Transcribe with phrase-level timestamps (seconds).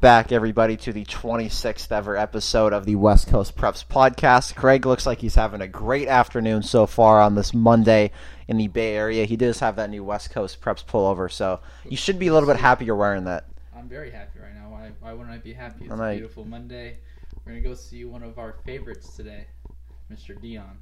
[0.00, 4.54] Back, everybody, to the 26th ever episode of the West Coast Preps podcast.
[4.54, 8.12] Craig looks like he's having a great afternoon so far on this Monday
[8.46, 9.24] in the Bay Area.
[9.24, 11.58] He does have that new West Coast Preps pullover, so
[11.88, 13.46] you should be a little bit happier wearing that.
[13.76, 14.70] I'm very happy right now.
[14.70, 15.86] Why, why wouldn't I be happy?
[15.86, 16.98] It's a beautiful Monday.
[17.44, 19.48] We're going to go see one of our favorites today,
[20.12, 20.40] Mr.
[20.40, 20.78] Dion.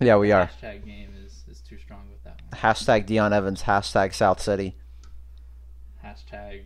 [0.00, 0.50] Yeah, we are.
[0.60, 2.60] Hashtag game is, is too strong with that one.
[2.60, 4.74] Hashtag Dion Evans, hashtag South City.
[6.04, 6.62] Hashtag.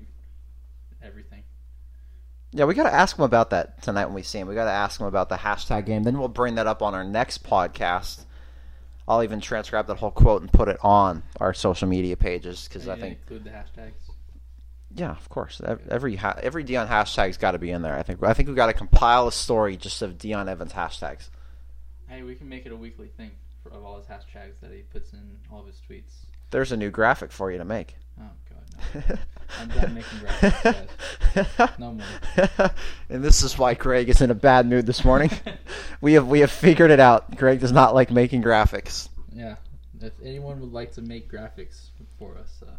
[2.53, 4.49] Yeah, we got to ask him about that tonight when we see him.
[4.49, 6.03] We got to ask him about the hashtag game.
[6.03, 8.25] Then we'll bring that up on our next podcast.
[9.07, 12.89] I'll even transcribe that whole quote and put it on our social media pages because
[12.89, 13.93] I think, Include the hashtags.
[14.95, 17.97] yeah, of course, every every Dion hashtag's got to be in there.
[17.97, 21.29] I think I think we got to compile a story just of Dion Evans hashtags.
[22.09, 23.31] Hey, we can make it a weekly thing
[23.63, 26.13] for, of all his hashtags that he puts in all of his tweets.
[26.51, 27.97] There's a new graphic for you to make.
[28.21, 28.25] Oh.
[29.61, 30.87] I'm done making graphics,
[31.57, 31.71] guys.
[31.79, 32.71] No more.
[33.09, 35.31] and this is why Greg is in a bad mood this morning.
[36.01, 37.37] we have we have figured it out.
[37.37, 39.09] Greg does not like making graphics.
[39.33, 39.57] Yeah.
[40.01, 42.71] If anyone would like to make graphics for us, uh,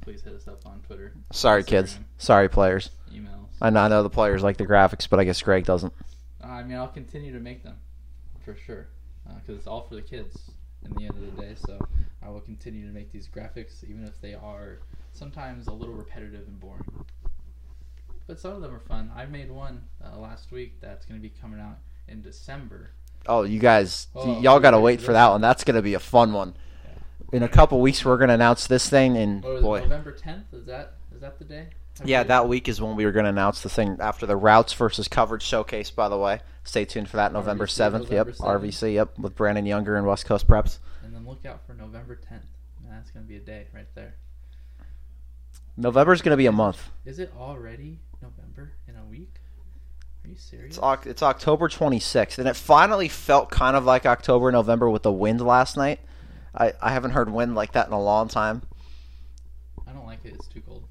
[0.00, 1.98] please hit us up on Twitter, Sorry, kids.
[2.16, 2.90] Sorry, players.
[3.12, 3.48] emails.
[3.60, 5.92] I know, I know the players like the graphics, but I guess Greg doesn't.
[6.42, 7.76] Uh, I mean, I'll continue to make them
[8.44, 8.86] for sure
[9.40, 10.38] because it's all for the kids
[10.84, 11.54] in the end of the day.
[11.66, 11.78] So
[12.22, 14.78] I will continue to make these graphics, even if they are
[15.12, 17.04] sometimes a little repetitive and boring.
[18.26, 19.10] But some of them are fun.
[19.14, 21.76] I made one uh, last week that's going to be coming out
[22.08, 22.90] in December.
[23.26, 25.40] Oh, you guys, Oh, y'all got to wait for that one.
[25.40, 26.54] That's going to be a fun one.
[27.32, 30.44] In a couple weeks, we're going to announce this thing, and was boy, November 10th?
[30.52, 31.68] Is that is that the day?
[32.04, 34.72] Yeah, that week is when we were going to announce the thing after the routes
[34.72, 35.90] versus coverage showcase.
[35.90, 38.10] By the way, stay tuned for that November seventh.
[38.10, 38.38] Yep, 7th.
[38.38, 38.94] RVC.
[38.94, 40.78] Yep, with Brandon Younger and West Coast Preps.
[41.04, 42.42] And then look out for November 10th.
[42.90, 44.14] That's going to be a day right there.
[45.76, 46.90] November's going to be a month.
[47.04, 49.34] Is it already November in a week?
[50.24, 50.78] Are you serious?
[50.82, 55.12] It's, it's October 26th, and it finally felt kind of like October, November with the
[55.12, 56.00] wind last night.
[56.56, 58.62] I, I haven't heard wind like that in a long time.
[59.86, 60.34] I don't like it.
[60.34, 60.84] It's too cold.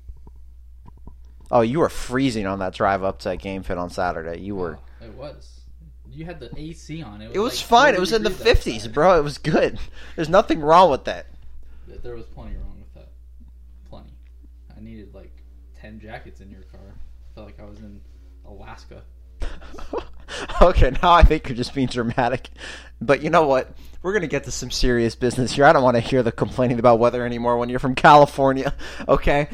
[1.54, 4.42] Oh, you were freezing on that drive up to Game Fit on Saturday.
[4.42, 4.80] You were.
[5.00, 5.62] Oh, it was.
[6.10, 7.22] You had the AC on.
[7.22, 7.94] It was, It was like fine.
[7.94, 8.94] It was in the 50s, outside.
[8.94, 9.20] bro.
[9.20, 9.78] It was good.
[10.16, 11.28] There's nothing wrong with that.
[12.02, 13.12] There was plenty wrong with that.
[13.88, 14.10] Plenty.
[14.76, 15.32] I needed like
[15.80, 16.82] 10 jackets in your car.
[16.82, 18.02] I felt like I was in
[18.48, 19.04] Alaska.
[20.62, 22.50] okay, now I think you're just being dramatic.
[23.00, 23.72] But you know what?
[24.02, 25.66] We're going to get to some serious business here.
[25.66, 28.74] I don't want to hear the complaining about weather anymore when you're from California,
[29.08, 29.50] okay?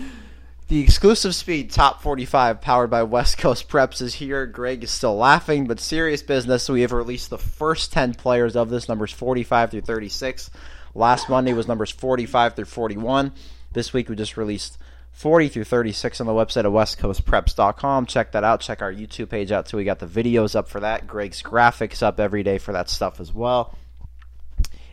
[0.70, 4.46] The exclusive speed top 45 powered by West Coast Preps is here.
[4.46, 6.70] Greg is still laughing, but serious business.
[6.70, 10.52] We have released the first 10 players of this, numbers 45 through 36.
[10.94, 13.32] Last Monday was numbers 45 through 41.
[13.74, 14.78] This week we just released
[15.12, 18.06] 40 through 36 on the website of westcoastpreps.com.
[18.06, 18.62] Check that out.
[18.62, 19.78] Check our YouTube page out too.
[19.78, 21.08] We got the videos up for that.
[21.08, 23.76] Greg's graphics up every day for that stuff as well.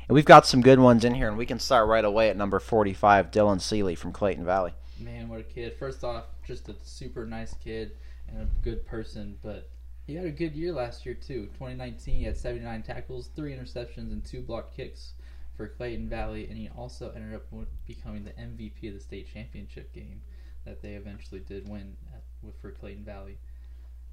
[0.09, 2.36] And we've got some good ones in here, and we can start right away at
[2.38, 4.72] number 45, Dylan Seeley from Clayton Valley.
[4.98, 5.74] Man, what a kid.
[5.78, 7.92] First off, just a super nice kid
[8.28, 9.68] and a good person, but
[10.06, 11.46] he had a good year last year, too.
[11.58, 15.12] 2019, he had 79 tackles, 3 interceptions, and 2 blocked kicks
[15.56, 17.44] for Clayton Valley, and he also ended up
[17.86, 20.22] becoming the MVP of the state championship game
[20.64, 23.38] that they eventually did win at, with, for Clayton Valley.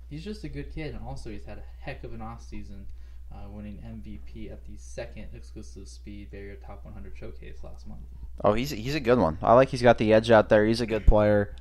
[0.09, 2.85] He's just a good kid, and also he's had a heck of an offseason,
[3.31, 8.01] uh, winning MVP at the second exclusive Speed Barrier Top 100 showcase last month.
[8.44, 9.38] Oh, he's he's a good one.
[9.41, 10.66] I like he's got the edge out there.
[10.66, 11.55] He's a good player.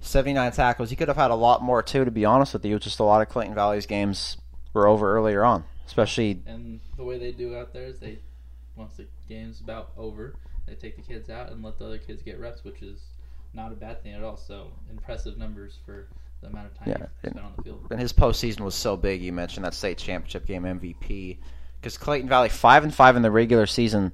[0.00, 0.90] 79 tackles.
[0.90, 2.78] He could have had a lot more too, to be honest with you.
[2.78, 4.36] Just a lot of Clayton Valley's games
[4.72, 8.18] were over earlier on, especially And the way they do out there is they,
[8.76, 10.34] once the game's about over,
[10.66, 13.00] they take the kids out and let the other kids get reps, which is
[13.54, 14.36] not a bad thing at all.
[14.36, 16.08] So impressive numbers for
[16.42, 17.86] the amount of time Yeah, you spent on the field.
[17.90, 19.22] and his postseason was so big.
[19.22, 21.38] You mentioned that state championship game MVP
[21.80, 24.12] because Clayton Valley five and five in the regular season,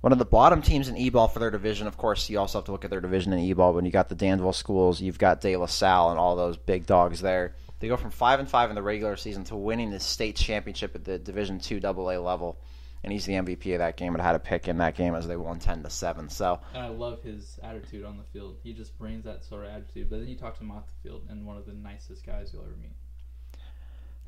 [0.00, 1.86] one of the bottom teams in e-ball for their division.
[1.86, 3.74] Of course, you also have to look at their division in e-ball.
[3.74, 6.86] When you got the Danville schools, you've got De La Salle and all those big
[6.86, 7.54] dogs there.
[7.80, 10.94] They go from five and five in the regular season to winning the state championship
[10.94, 12.58] at the Division Two AA level,
[13.02, 14.14] and he's the MVP of that game.
[14.14, 16.28] And had a pick in that game as they won ten to seven.
[16.28, 18.56] So And I love his attitude on the field.
[18.62, 20.10] He just brings that sort of attitude.
[20.10, 22.50] But then you talk to him off the field, and one of the nicest guys
[22.52, 22.92] you'll ever meet.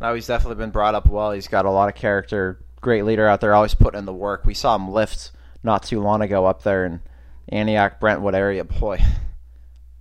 [0.00, 1.32] No, he's definitely been brought up well.
[1.32, 2.58] He's got a lot of character.
[2.80, 4.44] Great leader out there, always putting in the work.
[4.44, 5.30] We saw him lift
[5.62, 7.00] not too long ago up there in
[7.48, 8.64] Antioch, Brentwood area.
[8.64, 9.02] Boy,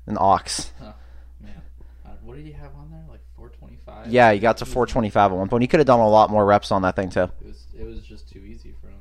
[0.07, 0.71] an ox.
[1.39, 1.61] Man,
[2.05, 3.03] uh, what did he have on there?
[3.09, 4.11] Like 425.
[4.11, 5.61] Yeah, he got to 425 at one point.
[5.61, 7.29] He could have done a lot more reps on that thing too.
[7.41, 8.99] It was it was just too easy for him.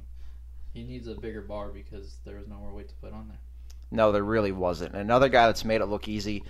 [0.72, 3.38] He needs a bigger bar because there was no more weight to put on there.
[3.90, 4.94] No, there really wasn't.
[4.94, 6.44] Another guy that's made it look easy.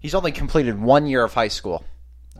[0.00, 1.84] He's only completed one year of high school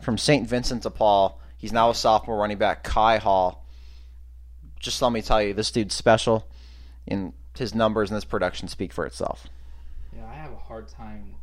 [0.01, 0.47] from St.
[0.47, 1.39] Vincent de Paul.
[1.57, 3.65] He's now a sophomore running back, Kai Hall.
[4.79, 6.47] Just let me tell you, this dude's special,
[7.07, 9.47] and his numbers and his production speak for itself.
[10.15, 11.35] Yeah, I have a hard time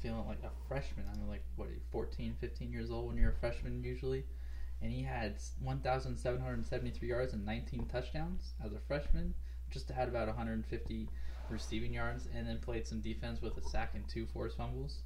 [0.00, 1.06] feeling like a freshman.
[1.12, 4.24] I'm like, what, 14, 15 years old when you're a freshman usually?
[4.82, 9.34] And he had 1,773 yards and 19 touchdowns as a freshman.
[9.70, 11.08] Just had about 150
[11.48, 14.98] receiving yards and then played some defense with a sack and two forced fumbles.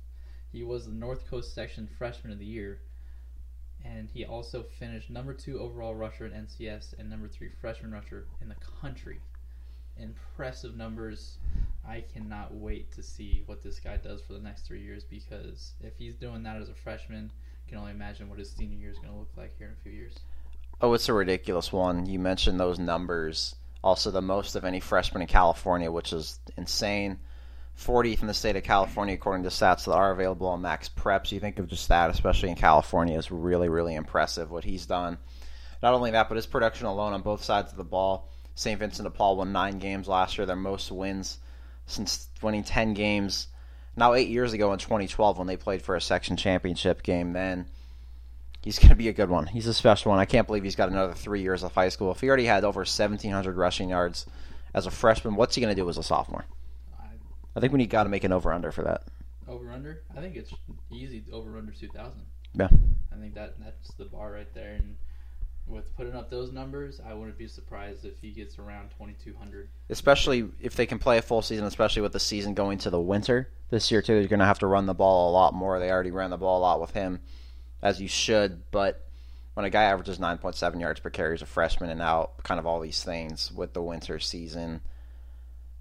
[0.53, 2.81] He was the North Coast Section Freshman of the Year.
[3.85, 8.27] And he also finished number two overall rusher in NCS and number three freshman rusher
[8.43, 9.21] in the country.
[10.01, 11.39] Impressive numbers.
[11.87, 15.73] I cannot wait to see what this guy does for the next three years because
[15.83, 17.31] if he's doing that as a freshman,
[17.67, 19.73] I can only imagine what his senior year is going to look like here in
[19.73, 20.15] a few years.
[20.81, 22.07] Oh, it's a ridiculous one.
[22.07, 23.55] You mentioned those numbers.
[23.83, 27.19] Also, the most of any freshman in California, which is insane.
[27.79, 31.33] 40th in the state of California, according to stats that are available on Max Preps.
[31.33, 35.17] You think of just that, especially in California, is really, really impressive what he's done.
[35.83, 38.29] Not only that, but his production alone on both sides of the ball.
[38.61, 38.79] St.
[38.79, 41.39] Vincent de Paul won nine games last year, their most wins
[41.87, 43.49] since winning 10 games.
[43.97, 47.65] Now, eight years ago in 2012, when they played for a section championship game, then
[48.61, 49.47] he's going to be a good one.
[49.47, 50.21] He's a special one.
[50.21, 52.11] I can't believe he's got another three years of high school.
[52.11, 54.27] If he already had over 1,700 rushing yards
[54.75, 56.45] as a freshman, what's he going to do as a sophomore?
[57.57, 59.05] I think we need got to make an over under for that.
[59.49, 60.03] Over under?
[60.15, 60.53] I think it's
[60.91, 62.13] easy over under 2,000.
[62.53, 62.69] Yeah.
[63.11, 64.75] I think that that's the bar right there.
[64.75, 64.97] And
[65.71, 69.69] with putting up those numbers, I wouldn't be surprised if he gets around 2,200.
[69.89, 73.01] Especially if they can play a full season, especially with the season going to the
[73.01, 74.15] winter this year, too.
[74.15, 75.79] You're going to have to run the ball a lot more.
[75.79, 77.21] They already ran the ball a lot with him,
[77.83, 78.63] as you should.
[78.71, 79.07] But
[79.55, 82.67] when a guy averages 9.7 yards per carry as a freshman and now kind of
[82.67, 84.81] all these things with the winter season,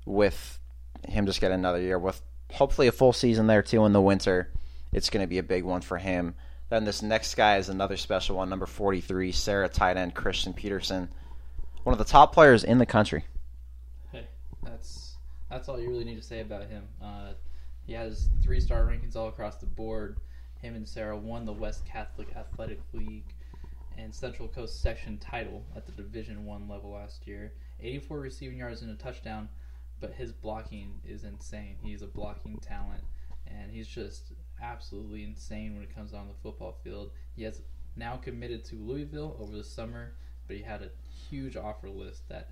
[0.06, 0.60] with
[1.08, 2.22] him just getting another year, with
[2.54, 4.52] hopefully a full season there, too, in the winter,
[4.92, 6.36] it's going to be a big one for him.
[6.70, 11.10] Then this next guy is another special one, number 43, Serra tight end Christian Peterson,
[11.84, 13.26] one of the top players in the country.
[14.12, 14.28] Hey,
[14.64, 15.18] that's
[15.50, 16.84] that's all you really need to say about him.
[17.02, 17.34] Uh,
[17.88, 20.18] he has three star rankings all across the board.
[20.62, 23.34] Him and Serra won the West Catholic Athletic League
[23.98, 27.54] and Central Coast section title at the Division One level last year.
[27.82, 29.50] 84 receiving yards and a touchdown,
[30.00, 31.78] but his blocking is insane.
[31.82, 33.04] He's a blocking talent,
[33.50, 34.32] and he's just
[34.62, 37.12] absolutely insane when it comes on the football field.
[37.36, 37.62] He has
[37.96, 40.14] now committed to Louisville over the summer,
[40.48, 40.90] but he had a
[41.30, 42.50] huge offer list that,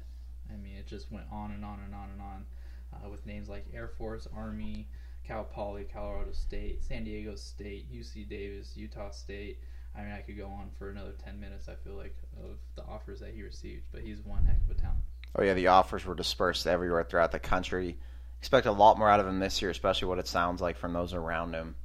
[0.51, 2.45] I mean, it just went on and on and on and on
[2.94, 4.88] uh, with names like Air Force, Army,
[5.25, 9.59] Cal Poly, Colorado State, San Diego State, UC Davis, Utah State.
[9.95, 12.83] I mean, I could go on for another 10 minutes, I feel like, of the
[12.83, 14.99] offers that he received, but he's one heck of a talent.
[15.35, 17.97] Oh, yeah, the offers were dispersed everywhere throughout the country.
[18.39, 20.94] Expect a lot more out of him this year, especially what it sounds like from
[20.94, 21.75] those around him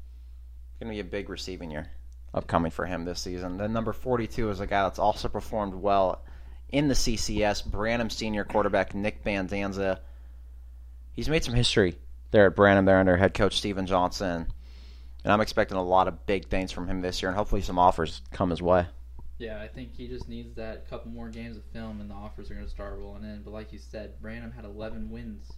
[0.71, 1.91] It's going to be a big receiving year
[2.35, 3.57] upcoming for him this season.
[3.57, 6.23] Then number 42 is a guy that's also performed well
[6.71, 7.65] in the CCS.
[7.65, 9.99] Branham senior quarterback Nick Bandanza.
[11.13, 11.99] He's made some history
[12.31, 12.85] there at Branham.
[12.85, 14.47] There under head coach Steven Johnson,
[15.25, 17.79] and I'm expecting a lot of big things from him this year, and hopefully some
[17.79, 18.87] offers come his way.
[19.39, 22.51] Yeah, I think he just needs that couple more games of film, and the offers
[22.51, 23.43] are going to start rolling in.
[23.43, 25.51] But like you said, Branham had 11 wins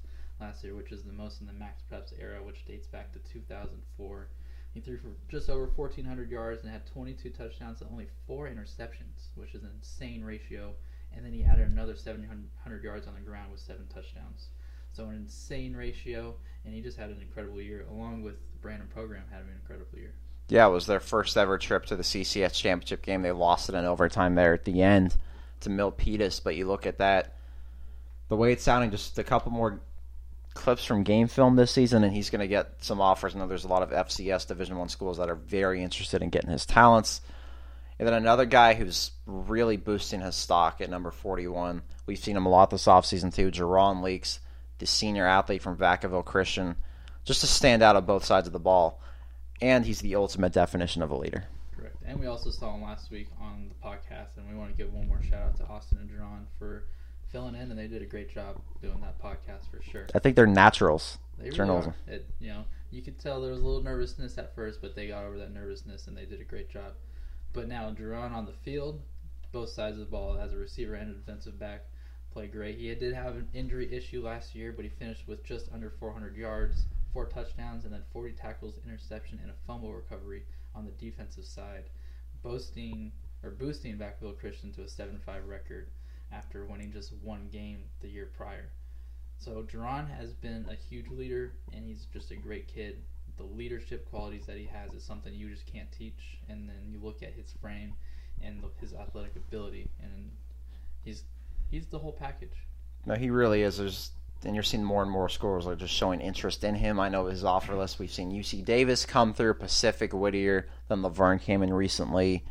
[0.44, 3.18] last year, which is the most in the Max Preps era, which dates back to
[3.32, 4.28] 2004.
[4.74, 9.28] He threw for just over 1,400 yards and had 22 touchdowns and only four interceptions,
[9.36, 10.72] which is an insane ratio.
[11.16, 14.48] And then he added another 700 yards on the ground with seven touchdowns.
[14.92, 16.34] So an insane ratio,
[16.64, 19.98] and he just had an incredible year, along with the Branham program had an incredible
[19.98, 20.14] year.
[20.48, 23.22] Yeah, it was their first ever trip to the CCS championship game.
[23.22, 25.16] They lost it in overtime there at the end
[25.60, 27.34] to Milpitas, but you look at that,
[28.28, 29.80] the way it's sounding, just a couple more
[30.54, 33.34] clips from game film this season, and he's going to get some offers.
[33.34, 36.30] I know there's a lot of FCS Division One schools that are very interested in
[36.30, 37.20] getting his talents.
[37.98, 41.82] And then another guy who's really boosting his stock at number 41.
[42.06, 43.50] We've seen him a lot this offseason too.
[43.50, 44.40] Jerron Leaks,
[44.78, 46.76] the senior athlete from Vacaville Christian,
[47.24, 49.00] just to stand out on both sides of the ball.
[49.60, 51.44] And he's the ultimate definition of a leader.
[51.76, 51.96] Correct.
[52.04, 54.92] And we also saw him last week on the podcast, and we want to give
[54.92, 56.84] one more shout out to Austin and Jerron for
[57.34, 60.06] filling in, and they did a great job doing that podcast for sure.
[60.14, 61.18] I think they're naturals.
[61.36, 61.94] They really journalism.
[62.06, 65.08] It, you know, you could tell there was a little nervousness at first, but they
[65.08, 66.92] got over that nervousness and they did a great job.
[67.52, 69.02] But now Jerron on the field,
[69.50, 71.86] both sides of the ball, as a receiver and a defensive back,
[72.32, 72.78] played great.
[72.78, 76.36] He did have an injury issue last year, but he finished with just under 400
[76.36, 81.44] yards, four touchdowns, and then 40 tackles, interception, and a fumble recovery on the defensive
[81.44, 81.90] side,
[82.44, 83.10] boasting
[83.42, 85.88] or boosting Vacaville Christian to a 7-5 record
[86.32, 88.70] after winning just one game the year prior.
[89.38, 93.02] So Jerron has been a huge leader, and he's just a great kid.
[93.36, 96.38] the leadership qualities that he has is something you just can't teach.
[96.48, 97.94] And then you look at his frame
[98.40, 100.30] and his athletic ability, and
[101.04, 101.24] he's
[101.70, 102.54] he's the whole package.
[103.06, 103.78] No, he really is.
[103.78, 104.12] There's
[104.44, 107.00] and you're seeing more and more schools are just showing interest in him.
[107.00, 107.98] I know his offer list.
[107.98, 112.44] We've seen UC Davis come through, Pacific, Whittier, then La Verne came in recently.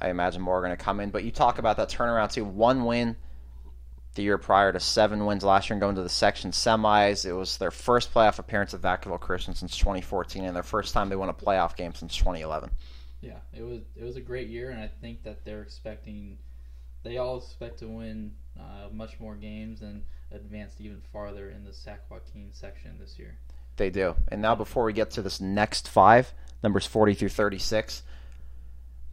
[0.00, 1.10] I imagine more are going to come in.
[1.10, 2.44] But you talk about that turnaround too.
[2.44, 3.16] One win
[4.14, 7.24] the year prior to seven wins last year and going to the section semis.
[7.24, 11.08] It was their first playoff appearance at Vacaville Christian since 2014 and their first time
[11.08, 12.70] they won a playoff game since 2011.
[13.20, 16.38] Yeah, it was it was a great year, and I think that they're expecting,
[17.02, 21.72] they all expect to win uh, much more games and advance even farther in the
[21.72, 23.36] Sac Joaquin section this year.
[23.76, 24.14] They do.
[24.28, 28.02] And now, before we get to this next five, numbers 40 through 36,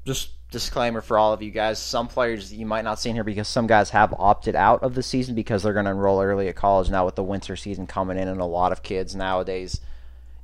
[0.06, 3.24] just disclaimer for all of you guys some players you might not see in here
[3.24, 6.48] because some guys have opted out of the season because they're going to enroll early
[6.48, 9.82] at college now with the winter season coming in and a lot of kids nowadays.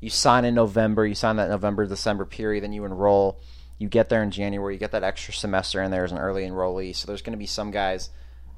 [0.01, 3.39] You sign in november you sign that november december period then you enroll.
[3.77, 6.43] You get there in january you get that extra semester in there as an early
[6.43, 6.95] enrollee.
[6.95, 8.09] So there's going to be some guys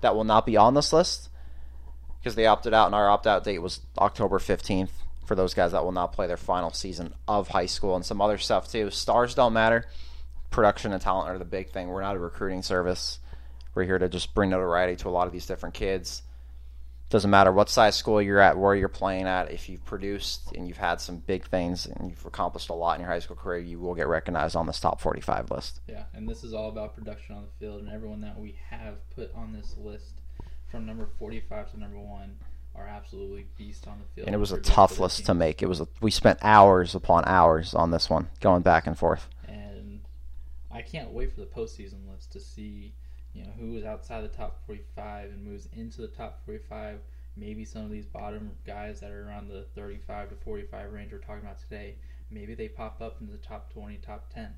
[0.01, 1.29] that will not be on this list
[2.19, 4.89] because they opted out and our opt-out date was october 15th
[5.25, 8.22] for those guys that will not play their final season of high school and some
[8.22, 8.89] other stuff too.
[8.89, 9.86] Stars don't matter
[10.53, 11.89] production and talent are the big thing.
[11.89, 13.19] We're not a recruiting service.
[13.75, 16.22] We're here to just bring notoriety to a lot of these different kids.
[17.10, 19.51] Doesn't matter what size school you're at, where you're playing at.
[19.51, 23.01] If you've produced and you've had some big things and you've accomplished a lot in
[23.01, 25.81] your high school career, you will get recognized on this top 45 list.
[25.88, 28.95] Yeah, and this is all about production on the field, and everyone that we have
[29.15, 30.22] put on this list
[30.72, 32.36] from number 45 to number one
[32.75, 34.27] are absolutely beast on the field.
[34.27, 35.62] And it was a tough list to make.
[35.62, 39.27] It was a, we spent hours upon hours on this one, going back and forth.
[40.74, 42.94] I can't wait for the postseason list to see,
[43.34, 47.00] you know, who is outside the top 45 and moves into the top 45.
[47.38, 51.20] Maybe some of these bottom guys that are around the 35 to 45 range we're
[51.20, 51.96] talking about today,
[52.30, 54.50] maybe they pop up into the top 20, top 10.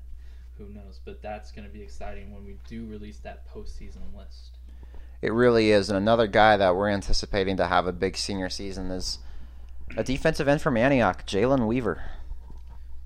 [0.58, 1.00] Who knows?
[1.04, 4.58] But that's going to be exciting when we do release that postseason list.
[5.22, 5.88] It really is.
[5.90, 9.18] And another guy that we're anticipating to have a big senior season is
[9.96, 12.02] a defensive end from Antioch, Jalen Weaver.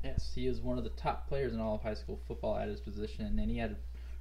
[0.03, 2.69] Yes, he is one of the top players in all of high school football at
[2.69, 3.77] his position, and then he had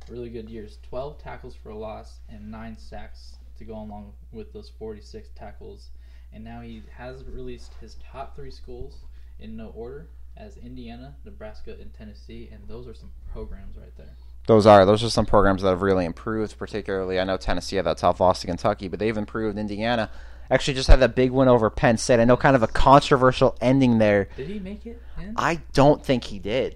[0.09, 4.51] really good years 12 tackles for a loss and 9 sacks to go along with
[4.51, 5.89] those 46 tackles.
[6.33, 8.97] And now he has released his top three schools
[9.39, 10.07] in no order
[10.37, 14.15] as Indiana, Nebraska, and Tennessee, and those are some programs right there.
[14.47, 16.57] Those are those are some programs that have really improved.
[16.57, 19.57] Particularly, I know Tennessee had that tough loss to Kentucky, but they've improved.
[19.57, 20.09] Indiana
[20.51, 22.19] Actually, just had that big win over Penn State.
[22.19, 24.29] I know, kind of a controversial ending there.
[24.35, 24.99] Did he make it?
[25.21, 25.35] In?
[25.37, 26.75] I don't think he did.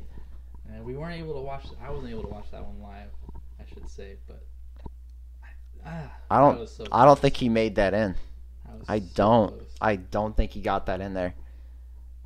[0.70, 1.66] Uh, we weren't able to watch.
[1.84, 3.10] I wasn't able to watch that one live.
[3.60, 4.44] I should say, but
[5.86, 6.70] ah, I don't.
[6.70, 8.16] So I don't think he made that in.
[8.88, 9.50] I so don't.
[9.50, 9.76] Close.
[9.82, 11.34] I don't think he got that in there.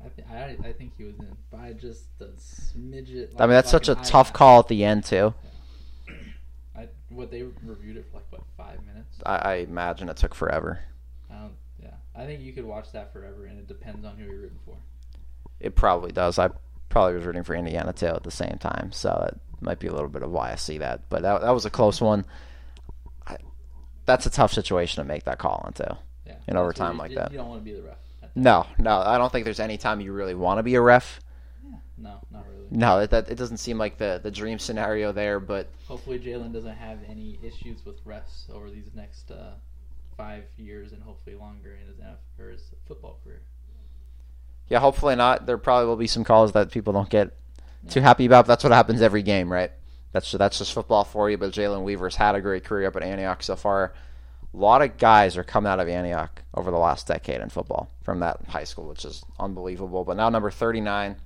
[0.04, 3.32] I, th- I, I think he was in by just a smidget.
[3.32, 5.34] Like I mean, that's such a tough call at the end too.
[6.06, 6.14] Yeah.
[6.76, 9.16] I, what they reviewed it for like what five minutes?
[9.24, 10.80] I, I imagine it took forever.
[12.18, 14.76] I think you could watch that forever, and it depends on who you're rooting for.
[15.60, 16.36] It probably does.
[16.38, 16.50] I
[16.88, 19.92] probably was rooting for Indiana too at the same time, so it might be a
[19.92, 21.02] little bit of why I see that.
[21.08, 22.26] But that, that was a close one.
[23.24, 23.36] I,
[24.04, 27.30] that's a tough situation to make that call into yeah, in overtime you, like that.
[27.30, 27.98] You don't want to be the ref.
[28.34, 31.20] No, no, I don't think there's any time you really want to be a ref.
[31.64, 32.66] Yeah, no, not really.
[32.70, 36.52] No, it, that, it doesn't seem like the, the dream scenario there, but hopefully Jalen
[36.52, 39.54] doesn't have any issues with refs over these next uh,
[40.18, 41.96] five years and hopefully longer in his
[42.38, 43.40] or his football career.
[44.68, 45.46] Yeah, hopefully not.
[45.46, 47.30] There probably will be some calls that people don't get
[47.84, 47.90] yeah.
[47.90, 48.46] too happy about.
[48.46, 49.70] That's what happens every game, right?
[50.12, 51.38] That's that's just football for you.
[51.38, 53.94] But Jalen Weaver's had a great career up at Antioch so far.
[54.52, 57.90] A lot of guys are coming out of Antioch over the last decade in football
[58.02, 60.04] from that high school, which is unbelievable.
[60.04, 61.16] But now number 39,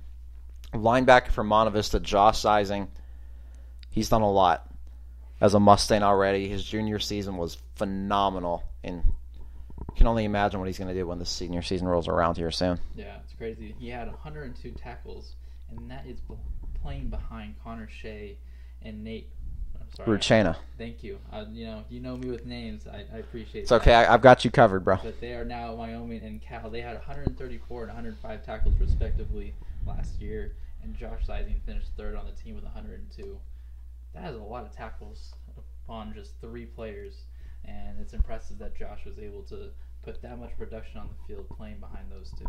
[0.73, 2.89] linebacker from Monte Vista, Josh Sizing.
[3.89, 4.72] He's done a lot
[5.43, 6.47] as a Mustang already.
[6.47, 11.05] His junior season was phenomenal, and you can only imagine what he's going to do
[11.05, 12.79] when the senior season rolls around here soon.
[12.95, 13.75] Yeah, it's crazy.
[13.77, 15.35] He had 102 tackles,
[15.69, 16.19] and that is
[16.81, 18.37] playing behind Connor Shea
[18.81, 19.29] and Nate.
[19.75, 20.05] I'm sorry.
[20.77, 21.19] Thank you.
[21.31, 22.87] Uh, you know, you know me with names.
[22.87, 23.61] I, I appreciate.
[23.61, 23.81] It's that.
[23.81, 23.93] okay.
[23.93, 24.97] I, have got you covered, bro.
[25.03, 26.69] But they are now Wyoming and Cal.
[26.69, 29.53] They had 134 and 105 tackles respectively
[29.85, 33.37] last year, and Josh Sizing finished third on the team with 102
[34.13, 35.33] that is a lot of tackles
[35.89, 37.25] on just three players,
[37.65, 39.69] and it's impressive that Josh was able to
[40.03, 42.45] put that much production on the field playing behind those two.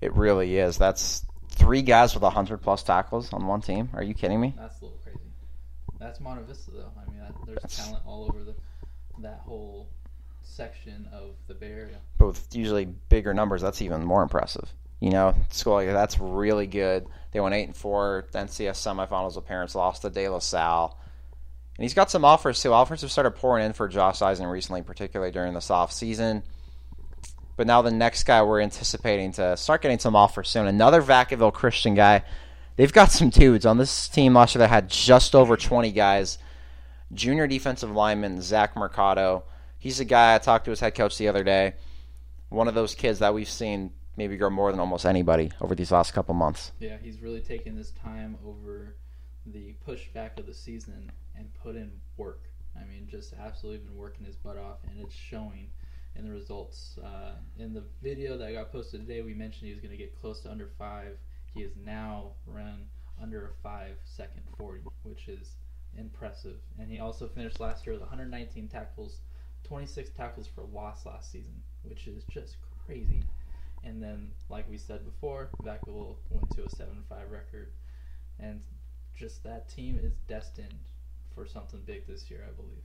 [0.00, 0.78] It really is.
[0.78, 3.90] That's three guys with hundred plus tackles on one team.
[3.94, 4.54] Are you kidding me?
[4.56, 5.18] That's a little crazy.
[5.98, 6.92] That's Monte Vista, though.
[6.96, 7.76] I mean, that, there's That's...
[7.76, 8.54] talent all over the
[9.20, 9.88] that whole
[10.42, 11.96] section of the Bay Area.
[12.18, 14.72] But with usually bigger numbers, that's even more impressive.
[15.00, 17.06] You know, school like that's really good.
[17.32, 18.26] They went eight and four.
[18.32, 20.98] NCS semifinals appearance, lost to De La Salle.
[21.76, 22.72] And he's got some offers too.
[22.72, 26.42] Offers have started pouring in for Josh Eisen recently, particularly during this off season.
[27.56, 30.66] But now the next guy we're anticipating to start getting some offers soon.
[30.66, 32.22] Another Vacaville Christian guy.
[32.76, 36.38] They've got some dudes on this team last year that had just over 20 guys.
[37.12, 39.44] Junior defensive lineman Zach Mercado.
[39.78, 41.74] He's a guy I talked to his head coach the other day.
[42.48, 45.92] One of those kids that we've seen maybe grow more than almost anybody over these
[45.92, 46.72] last couple months.
[46.80, 48.96] Yeah, he's really taken this time over
[49.46, 52.42] the pushback of the season and put in work.
[52.76, 55.70] I mean, just absolutely been working his butt off, and it's showing
[56.16, 56.98] in the results.
[57.02, 60.20] Uh, in the video that got posted today, we mentioned he was going to get
[60.20, 61.16] close to under five.
[61.54, 62.86] He has now run
[63.22, 65.52] under a five second 40, which is
[65.96, 66.56] impressive.
[66.78, 69.20] And he also finished last year with 119 tackles,
[69.64, 73.22] 26 tackles for loss last season, which is just crazy.
[73.88, 77.72] And then, like we said before, Vacaville went to a 7 5 record.
[78.38, 78.60] And
[79.16, 80.74] just that team is destined
[81.34, 82.82] for something big this year, I believe.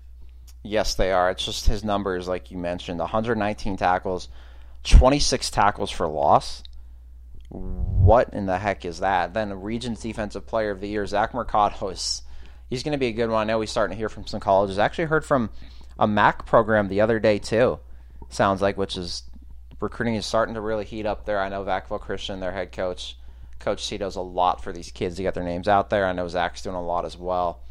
[0.63, 1.29] Yes, they are.
[1.29, 4.29] It's just his numbers, like you mentioned 119 tackles,
[4.83, 6.63] 26 tackles for loss.
[7.49, 9.33] What in the heck is that?
[9.33, 12.23] Then Region's Defensive Player of the Year, Zach Mercado, is
[12.69, 13.41] he's going to be a good one.
[13.41, 14.79] I know he's starting to hear from some colleges.
[14.79, 15.49] I actually heard from
[15.99, 17.79] a MAC program the other day, too.
[18.29, 19.23] Sounds like, which is
[19.79, 21.39] recruiting is starting to really heat up there.
[21.39, 23.17] I know Vacaville Christian, their head coach,
[23.59, 26.05] Coach C, does a lot for these kids to get their names out there.
[26.05, 27.61] I know Zach's doing a lot as well.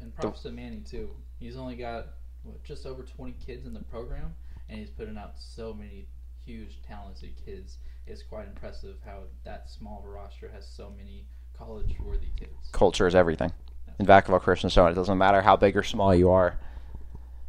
[0.00, 1.10] And props to Manny, too.
[1.38, 2.06] He's only got
[2.44, 4.34] what, just over 20 kids in the program,
[4.68, 6.06] and he's putting out so many
[6.44, 7.78] huge, talented kids.
[8.06, 11.26] It's quite impressive how that small roster has so many
[11.56, 12.70] college-worthy kids.
[12.72, 13.52] Culture is everything.
[13.98, 16.58] In Vacaville Christian showing it doesn't matter how big or small you are.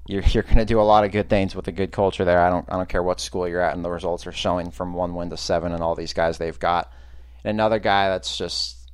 [0.10, 2.42] You're, you're going to do a lot of good things with a good culture there.
[2.42, 4.94] I don't I don't care what school you're at, and the results are showing from
[4.94, 6.92] one win to seven, and all these guys they've got.
[7.44, 8.92] And another guy that's just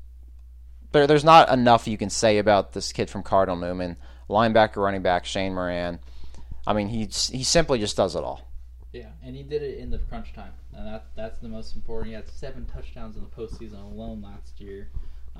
[0.91, 1.07] there.
[1.07, 3.95] There's not enough you can say about this kid from Cardinal Newman
[4.29, 5.99] linebacker, running back Shane Moran.
[6.67, 8.41] I mean, he he simply just does it all.
[8.91, 12.09] Yeah, and he did it in the crunch time, and that that's the most important.
[12.09, 14.89] He had seven touchdowns in the postseason alone last year,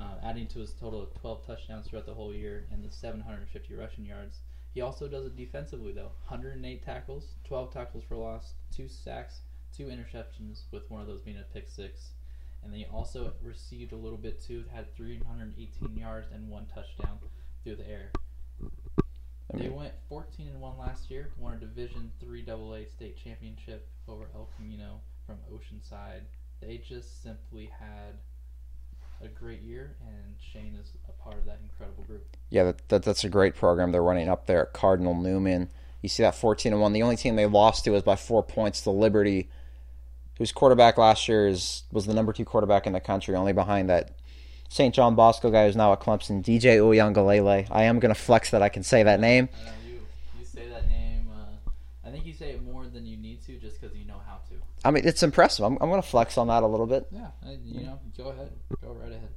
[0.00, 3.74] uh, adding to his total of 12 touchdowns throughout the whole year and the 750
[3.74, 4.38] rushing yards.
[4.76, 9.40] He also does it defensively though, 108 tackles, 12 tackles for loss, two sacks,
[9.74, 12.10] two interceptions, with one of those being a pick six.
[12.62, 17.18] And then he also received a little bit too, had 318 yards and one touchdown
[17.64, 18.10] through the air.
[19.54, 21.30] I They went 14 and one last year.
[21.38, 26.24] Won a Division Three AA state championship over El Camino from Oceanside.
[26.60, 28.18] They just simply had
[29.22, 32.24] a great year, and Shane is a part of that incredible group.
[32.50, 35.70] yeah, that, that that's a great program they're running up there at Cardinal Newman.
[36.02, 36.92] You see that 14 and one.
[36.92, 39.48] The only team they lost to was by four points to Liberty,
[40.38, 43.88] whose quarterback last year is was the number two quarterback in the country, only behind
[43.88, 44.12] that
[44.68, 44.94] St.
[44.94, 47.68] John Bosco guy who's now at Clemson, DJ Uiagalelei.
[47.70, 49.48] I am going to flex that I can say that name.
[49.54, 50.00] I know you
[50.38, 51.28] you say that name.
[51.34, 51.70] Uh,
[52.06, 54.20] I think you say it more than you need to, just because you know.
[54.86, 55.64] I mean, it's impressive.
[55.64, 57.06] I'm, I'm going to flex on that a little bit.
[57.10, 57.26] Yeah,
[57.64, 58.50] you know, go ahead,
[58.82, 59.28] go right ahead.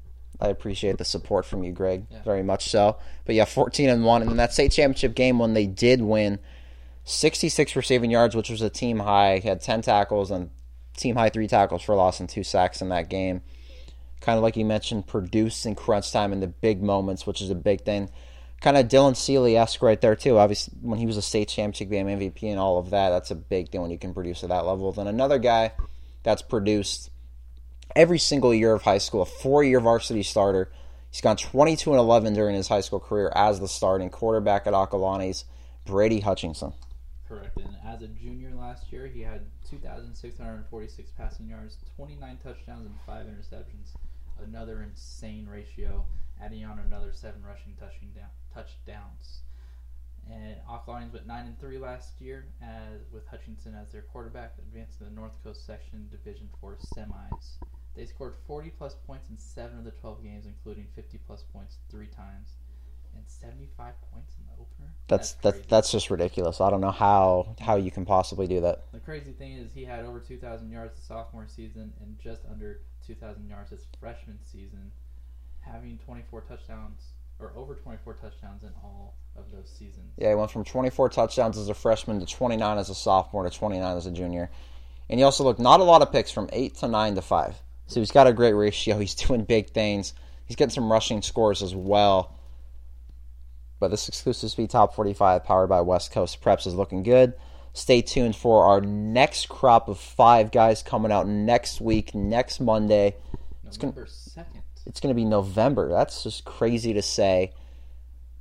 [0.41, 2.23] I appreciate the support from you, Greg, Yeah.
[2.23, 2.97] very much so.
[3.25, 4.21] But yeah, 14 and 1.
[4.21, 6.39] And then that state championship game when they did win,
[7.03, 9.39] 66 receiving yards, which was a team high.
[9.39, 10.49] He had 10 tackles and
[10.95, 13.41] team high three tackles for loss and two sacks in that game.
[14.21, 17.49] Kind of like you mentioned, produced in crunch time in the big moments, which is
[17.49, 18.09] a big thing.
[18.61, 20.37] Kind of Dylan Seeley esque right there, too.
[20.37, 23.35] Obviously, when he was a state championship game MVP and all of that, that's a
[23.35, 24.91] big thing when you can produce at that level.
[24.91, 25.71] Then another guy
[26.23, 27.09] that's produced
[27.95, 30.71] every single year of high school, a four year varsity starter.
[31.11, 34.73] He's gone 22 and 11 during his high school career as the starting quarterback at
[34.73, 35.45] Acalanes,
[35.85, 36.73] Brady Hutchinson.
[37.27, 37.57] Correct.
[37.57, 43.25] And as a junior last year, he had 2,646 passing yards, 29 touchdowns, and five
[43.25, 43.93] interceptions.
[44.43, 46.05] Another insane ratio,
[46.41, 49.41] adding on another seven rushing touching down, touchdowns.
[50.29, 50.57] And
[50.88, 55.05] Lions went nine and three last year, as with Hutchinson as their quarterback, advanced to
[55.05, 57.57] the North Coast Section Division Four semis.
[57.95, 61.77] They scored 40 plus points in seven of the 12 games, including 50 plus points
[61.89, 62.49] three times,
[63.15, 64.93] and 75 points in the opener.
[65.07, 65.57] That's crazy.
[65.57, 66.62] that's that's just ridiculous.
[66.62, 68.85] I don't know how how you can possibly do that.
[68.91, 72.81] The crazy thing is he had over 2,000 yards the sophomore season and just under
[73.05, 74.91] 2,000 yards his freshman season,
[75.62, 80.12] having 24 touchdowns or over 24 touchdowns in all of those seasons.
[80.17, 83.49] Yeah, he went from 24 touchdowns as a freshman to 29 as a sophomore to
[83.49, 84.49] 29 as a junior.
[85.10, 87.56] And he also looked not a lot of picks from 8 to 9 to 5.
[87.88, 88.97] So he's got a great ratio.
[88.99, 90.13] He's doing big things.
[90.45, 92.36] He's getting some rushing scores as well.
[93.80, 97.34] But this exclusive speed top 45 powered by West Coast Preps is looking good.
[97.73, 103.15] Stay tuned for our next crop of five guys coming out next week, next Monday.
[103.65, 104.58] It's gonna- November second.
[104.89, 105.88] It's going to be November.
[105.89, 107.54] That's just crazy to say.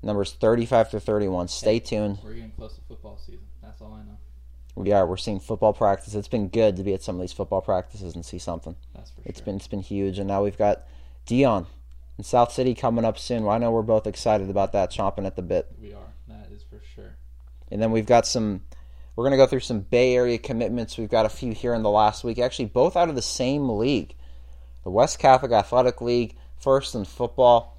[0.03, 1.49] Numbers 35 to 31.
[1.49, 2.19] Stay tuned.
[2.25, 3.47] We're getting close to football season.
[3.63, 4.17] That's all I know.
[4.75, 5.07] We are.
[5.07, 6.15] We're seeing football practice.
[6.15, 8.77] It's been good to be at some of these football practices and see something.
[8.95, 9.45] That's for It's sure.
[9.47, 10.85] been it's been huge, and now we've got
[11.27, 11.67] Dion
[12.17, 13.43] in South City coming up soon.
[13.43, 15.67] Well, I know we're both excited about that, chomping at the bit.
[15.83, 16.13] We are.
[16.29, 17.17] That is for sure.
[17.73, 18.63] And then we've got some.
[19.17, 20.97] We're gonna go through some Bay Area commitments.
[20.97, 23.69] We've got a few here in the last week, actually both out of the same
[23.69, 24.15] league,
[24.85, 27.77] the West Catholic Athletic League, first in football.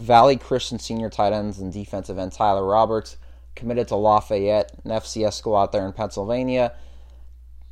[0.00, 3.16] Valley Christian senior tight ends and defensive end Tyler Roberts
[3.54, 6.72] committed to Lafayette, an FCS school out there in Pennsylvania.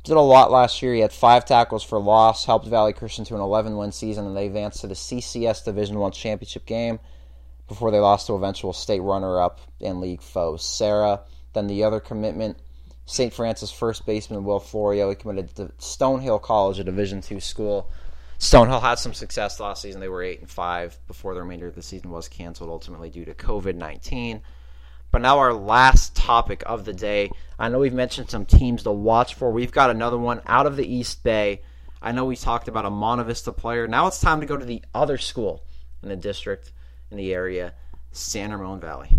[0.03, 0.93] Did a lot last year.
[0.93, 4.35] He had five tackles for loss, helped Valley Christian to an 11 win season, and
[4.35, 6.99] they advanced to the CCS Division One championship game
[7.67, 11.21] before they lost to eventual state runner up and league foe Serra.
[11.53, 12.57] Then the other commitment,
[13.05, 13.33] St.
[13.33, 15.09] Francis first baseman Will Florio.
[15.09, 17.91] He committed to Stonehill College, a Division two school.
[18.41, 20.01] Stonehill had some success last season.
[20.01, 23.23] They were eight and five before the remainder of the season was canceled, ultimately due
[23.25, 24.41] to COVID nineteen.
[25.11, 27.29] But now our last topic of the day.
[27.59, 29.51] I know we've mentioned some teams to watch for.
[29.51, 31.61] We've got another one out of the East Bay.
[32.01, 33.87] I know we talked about a Monte Vista player.
[33.87, 35.63] Now it's time to go to the other school
[36.01, 36.71] in the district,
[37.11, 37.75] in the area,
[38.11, 39.11] San Ramon Valley.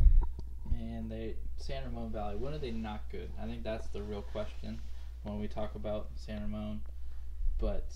[0.69, 2.35] Man, they San Ramon Valley.
[2.35, 3.31] When are they not good?
[3.41, 4.81] I think that's the real question
[5.23, 6.81] when we talk about San Ramon.
[7.61, 7.87] But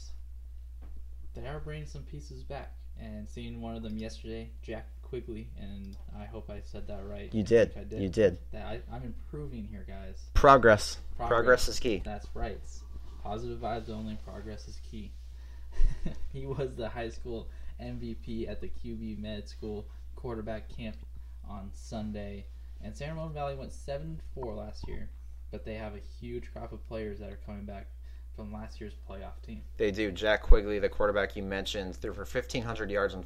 [1.36, 5.96] they are bringing some pieces back, and seeing one of them yesterday, Jack Quigley, and
[6.18, 7.32] I hope I said that right.
[7.32, 7.74] You did.
[7.88, 8.00] did.
[8.00, 8.38] You did.
[8.52, 10.20] That I, I'm improving here, guys.
[10.34, 10.98] Progress.
[11.16, 11.28] Progress.
[11.28, 12.02] Progress is key.
[12.04, 12.58] That's right.
[13.22, 14.18] Positive vibes only.
[14.24, 15.12] Progress is key.
[16.32, 17.48] he was the high school
[17.80, 20.96] MVP at the QB Med School quarterback camp
[21.48, 22.46] on Sunday.
[22.82, 25.08] And San Ramon Valley went 7 4 last year,
[25.50, 27.86] but they have a huge crop of players that are coming back
[28.36, 29.62] from last year's playoff team.
[29.78, 30.12] They do.
[30.12, 33.24] Jack Quigley, the quarterback you mentioned, threw for 1,500 yards and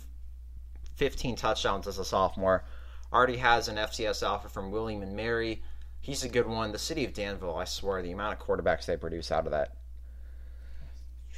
[0.95, 2.65] 15 touchdowns as a sophomore.
[3.13, 5.63] Already has an FCS offer from William and Mary.
[6.01, 6.73] He's a good one.
[6.73, 9.77] The city of Danville, I swear, the amount of quarterbacks they produce out of that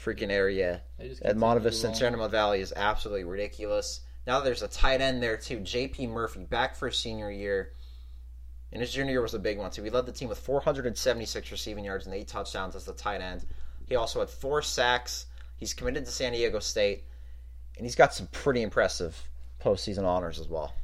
[0.02, 4.00] freaking area at continue Monta to Vista and Ramon Valley is absolutely ridiculous.
[4.26, 6.08] Now there's a tight end there too, J.P.
[6.08, 7.72] Murphy, back for his senior year.
[8.72, 9.82] And his junior year was a big one too.
[9.82, 13.44] He led the team with 476 receiving yards and eight touchdowns as the tight end.
[13.88, 15.26] He also had four sacks.
[15.56, 17.04] He's committed to San Diego State,
[17.76, 19.28] and he's got some pretty impressive
[19.62, 20.74] postseason honors as well.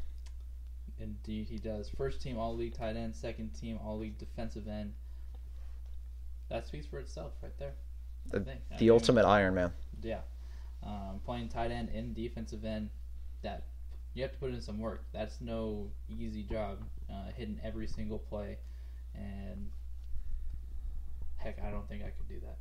[1.01, 1.89] Indeed, he does.
[1.89, 4.95] First team All League tight end, second team All League defensive end.
[6.49, 7.75] That speaks for itself right there.
[8.31, 9.73] The- The mean, ultimate Iron Man.
[10.03, 10.21] Yeah.
[10.83, 12.91] Um, playing tight end and defensive end,
[13.43, 13.65] that
[14.15, 15.05] you have to put in some work.
[15.13, 16.79] That's no easy job,
[17.11, 18.59] uh, hitting every single play.
[19.15, 19.71] And
[21.37, 22.59] heck, I don't think I could do that.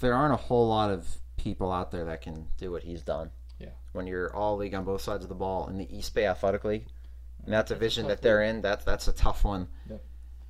[0.00, 1.06] There aren't a whole lot of
[1.36, 3.30] people out there that can do what he's done.
[3.58, 3.68] Yeah.
[3.92, 6.64] When you're all league on both sides of the ball in the East Bay Athletic
[6.64, 6.86] League,
[7.44, 9.68] that That's a division that they're in, that's that's a tough one.
[9.88, 10.04] Yep.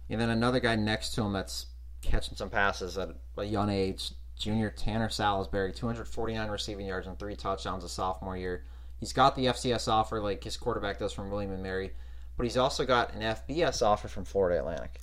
[0.09, 1.67] And then another guy next to him that's
[2.01, 7.37] catching some passes at a young age, junior Tanner Salisbury, 249 receiving yards and three
[7.37, 8.65] touchdowns a sophomore year.
[8.99, 11.93] He's got the FCS offer like his quarterback does from William and Mary,
[12.37, 15.01] but he's also got an FBS offer from Florida Atlantic.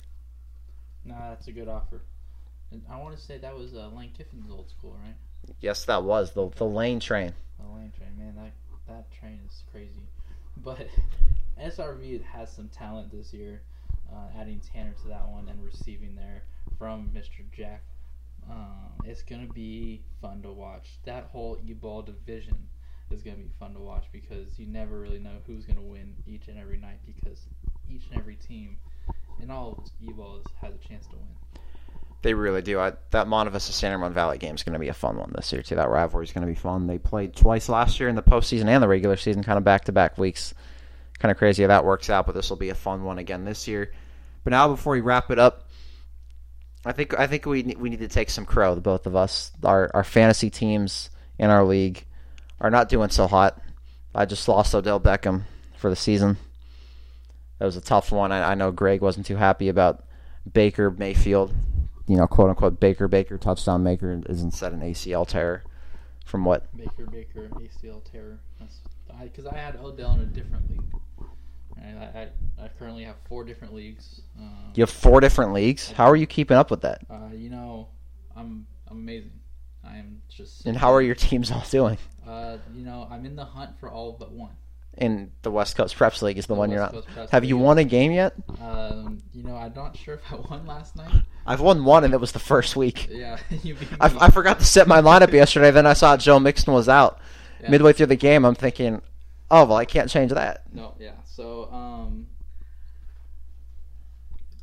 [1.04, 2.00] Nah, that's a good offer.
[2.90, 5.14] I want to say that was uh, Lane Kiffin's old school, right?
[5.60, 7.32] Yes, that was the the lane train.
[7.58, 8.52] The Lane train, man, that
[8.88, 10.02] that train is crazy.
[10.62, 10.86] But
[11.60, 13.62] SRV has some talent this year,
[14.12, 16.44] uh, adding Tanner to that one and receiving there
[16.78, 17.42] from Mr.
[17.52, 17.82] Jack.
[18.48, 20.98] Um, it's gonna be fun to watch.
[21.04, 22.56] That whole E-ball division
[23.10, 26.48] is gonna be fun to watch because you never really know who's gonna win each
[26.48, 27.46] and every night because
[27.90, 28.76] each and every team
[29.42, 31.62] in all of E-balls has a chance to win.
[32.24, 32.80] They really do.
[32.80, 35.30] I, that Monte Vista San Ramon Valley game is going to be a fun one
[35.36, 35.74] this year too.
[35.74, 36.86] That rivalry is going to be fun.
[36.86, 39.84] They played twice last year in the postseason and the regular season, kind of back
[39.84, 40.54] to back weeks.
[41.18, 43.44] Kind of crazy how that works out, but this will be a fun one again
[43.44, 43.92] this year.
[44.42, 45.68] But now, before we wrap it up,
[46.86, 48.74] I think I think we we need to take some crow.
[48.74, 52.06] The both of us, our our fantasy teams in our league,
[52.58, 53.60] are not doing so hot.
[54.14, 55.42] I just lost Odell Beckham
[55.76, 56.38] for the season.
[57.58, 58.32] That was a tough one.
[58.32, 60.04] I, I know Greg wasn't too happy about
[60.50, 61.52] Baker Mayfield
[62.06, 65.64] you know, quote unquote Baker Baker touchdown maker is instead an ACL tear
[66.24, 68.40] from what Baker Baker ACL terror.
[69.22, 70.82] Because I, had Odell in a different league.
[71.80, 74.22] And I, I, I currently have four different leagues.
[74.38, 75.90] Um, you have four different leagues.
[75.92, 77.02] How are you keeping up with that?
[77.08, 77.88] uh, you know,
[78.36, 79.40] I'm I'm amazing.
[79.84, 80.66] I am just.
[80.66, 81.98] And how are your teams all doing?
[82.26, 84.56] Uh, you know, I'm in the hunt for all but one.
[84.98, 87.04] In the West Coast Preps League is the, The one you're West not.
[87.06, 88.34] Preps Have you won a game yet?
[88.60, 91.12] Um, you know, I'm not sure if I won last night.
[91.46, 93.08] I've won one, and it was the first week.
[93.10, 93.38] Yeah,
[94.00, 94.16] I.
[94.26, 95.70] I forgot to set my lineup yesterday.
[95.70, 97.18] Then I saw Joe Mixon was out
[97.62, 97.70] Yeah.
[97.70, 98.44] midway through the game.
[98.44, 99.02] I'm thinking,
[99.50, 100.62] oh well, I can't change that.
[100.72, 101.12] No, yeah.
[101.24, 102.26] So, um,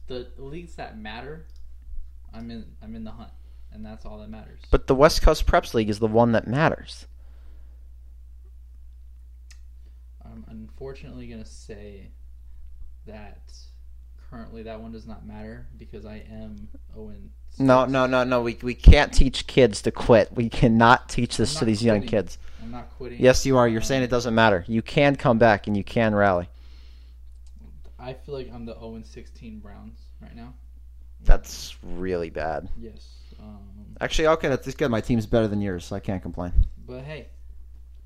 [0.08, 1.46] the leagues that matter,
[2.34, 2.66] I'm in.
[2.82, 3.32] I'm in the hunt,
[3.72, 4.60] and that's all that matters.
[4.72, 7.06] But the West Coast Preps League is the one that matters.
[10.32, 12.10] I'm unfortunately gonna say
[13.06, 13.54] that
[14.30, 17.32] currently that one does not matter because I am Owen.
[17.60, 18.42] No, no, no, no.
[18.42, 20.32] We we can't teach kids to quit.
[20.34, 22.38] We cannot teach this to these young kids.
[22.64, 23.20] I'm not quitting.
[23.20, 23.68] Yes, you are.
[23.68, 24.64] You're Um, saying it doesn't matter.
[24.68, 26.48] You can come back and you can rally.
[28.00, 30.54] I feel like I'm the Owen 16 Browns right now.
[31.24, 32.68] That's really bad.
[32.80, 33.10] Yes.
[33.40, 33.60] Um,
[34.00, 34.90] Actually, okay, that's good.
[34.90, 36.52] My team's better than yours, so I can't complain.
[36.88, 37.28] But hey,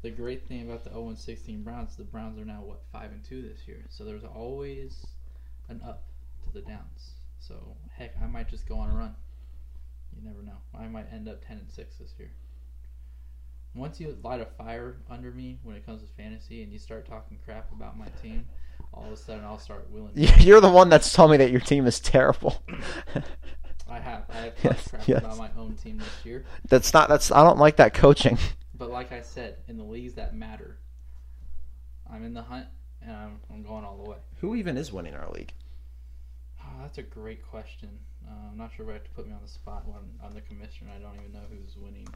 [0.05, 3.23] the great thing about the 0 16 Browns, the Browns are now what five and
[3.23, 3.83] two this year.
[3.89, 5.03] So there's always
[5.67, 6.03] an up
[6.43, 7.13] to the downs.
[7.39, 9.15] So heck, I might just go on a run.
[10.15, 10.57] You never know.
[10.77, 12.29] I might end up 10 and six this year.
[13.73, 17.07] Once you light a fire under me when it comes to fantasy and you start
[17.07, 18.45] talking crap about my team,
[18.93, 20.11] all of a sudden I'll start willing.
[20.39, 22.63] You're the one that's told me that your team is terrible.
[23.89, 25.19] I have I have talked Yes, crap yes.
[25.23, 26.45] about my own team this year.
[26.69, 27.09] That's not.
[27.09, 27.31] That's.
[27.31, 28.37] I don't like that coaching.
[28.77, 30.77] But like I said, in the leagues that matter,
[32.11, 32.67] I'm in the hunt
[33.01, 34.17] and I'm, I'm going all the way.
[34.41, 35.53] Who even is winning our league?
[36.61, 37.89] Oh, that's a great question.
[38.27, 40.33] Uh, I'm not sure if I have to put me on the spot when I'm
[40.33, 40.91] the commissioner.
[40.95, 42.07] I don't even know who's winning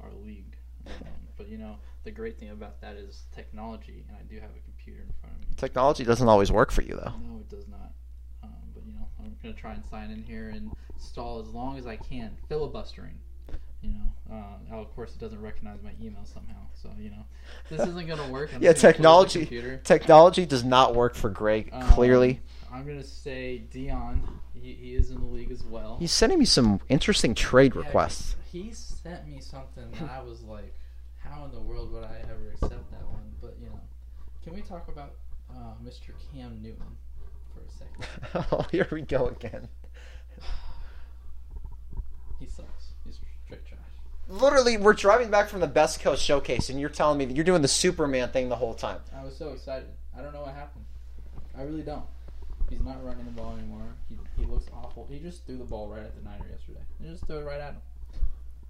[0.00, 0.56] our league.
[0.86, 0.92] Um,
[1.36, 4.60] but you know, the great thing about that is technology, and I do have a
[4.64, 5.54] computer in front of me.
[5.56, 7.12] Technology doesn't always work for you, though.
[7.28, 7.92] No, it does not.
[8.42, 11.76] Um, but you know, I'm gonna try and sign in here and stall as long
[11.76, 13.18] as I can, filibustering.
[13.82, 16.66] You know, uh, oh, of course, it doesn't recognize my email somehow.
[16.74, 17.24] So you know,
[17.70, 18.50] this isn't gonna work.
[18.60, 21.70] Yeah, just gonna close the technology- Technology does not work for Greg.
[21.72, 22.40] Um, Clearly,
[22.72, 24.40] I'm gonna say Dion.
[24.54, 25.96] He, he is in the league as well.
[25.98, 28.36] he's sending me some interesting trade Yeah, requests.
[28.52, 30.74] He sent me something that I was like,
[31.16, 33.32] how in the world would I ever accept that one?
[33.40, 33.80] But you know,
[34.44, 35.14] can we talk about
[35.50, 36.12] uh, Mr.
[36.34, 36.84] Cam Newton
[37.54, 38.46] for a second?
[38.52, 39.68] oh, here we go again.
[42.38, 42.79] He sucks.
[44.30, 44.52] He's straight trash.
[44.52, 47.44] Literally, we're driving back from the Best Coast Showcase, and you're telling me that you're
[47.44, 49.00] doing the Superman thing the whole time.
[49.16, 49.88] I was so excited.
[50.16, 50.84] I don't know what happened.
[51.56, 52.04] I really don't.
[52.68, 53.82] He's not running the ball anymore.
[54.08, 55.06] He, he looks awful.
[55.10, 56.80] He just threw the ball right at the Niner yesterday.
[57.02, 57.82] He just threw it right at him.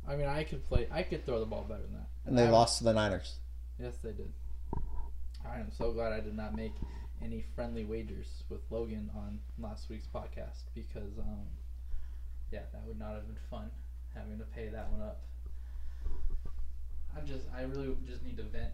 [0.09, 0.89] I mean, I could play.
[0.91, 2.07] I could throw the ball better than that.
[2.27, 3.37] And they I- lost to the Niners.
[3.79, 4.33] Yes, they did.
[5.47, 6.75] I am so glad I did not make
[7.23, 11.47] any friendly wagers with Logan on last week's podcast because, um,
[12.51, 13.71] yeah, that would not have been fun
[14.15, 15.21] having to pay that one up.
[17.17, 18.73] I just, I really just need to vent.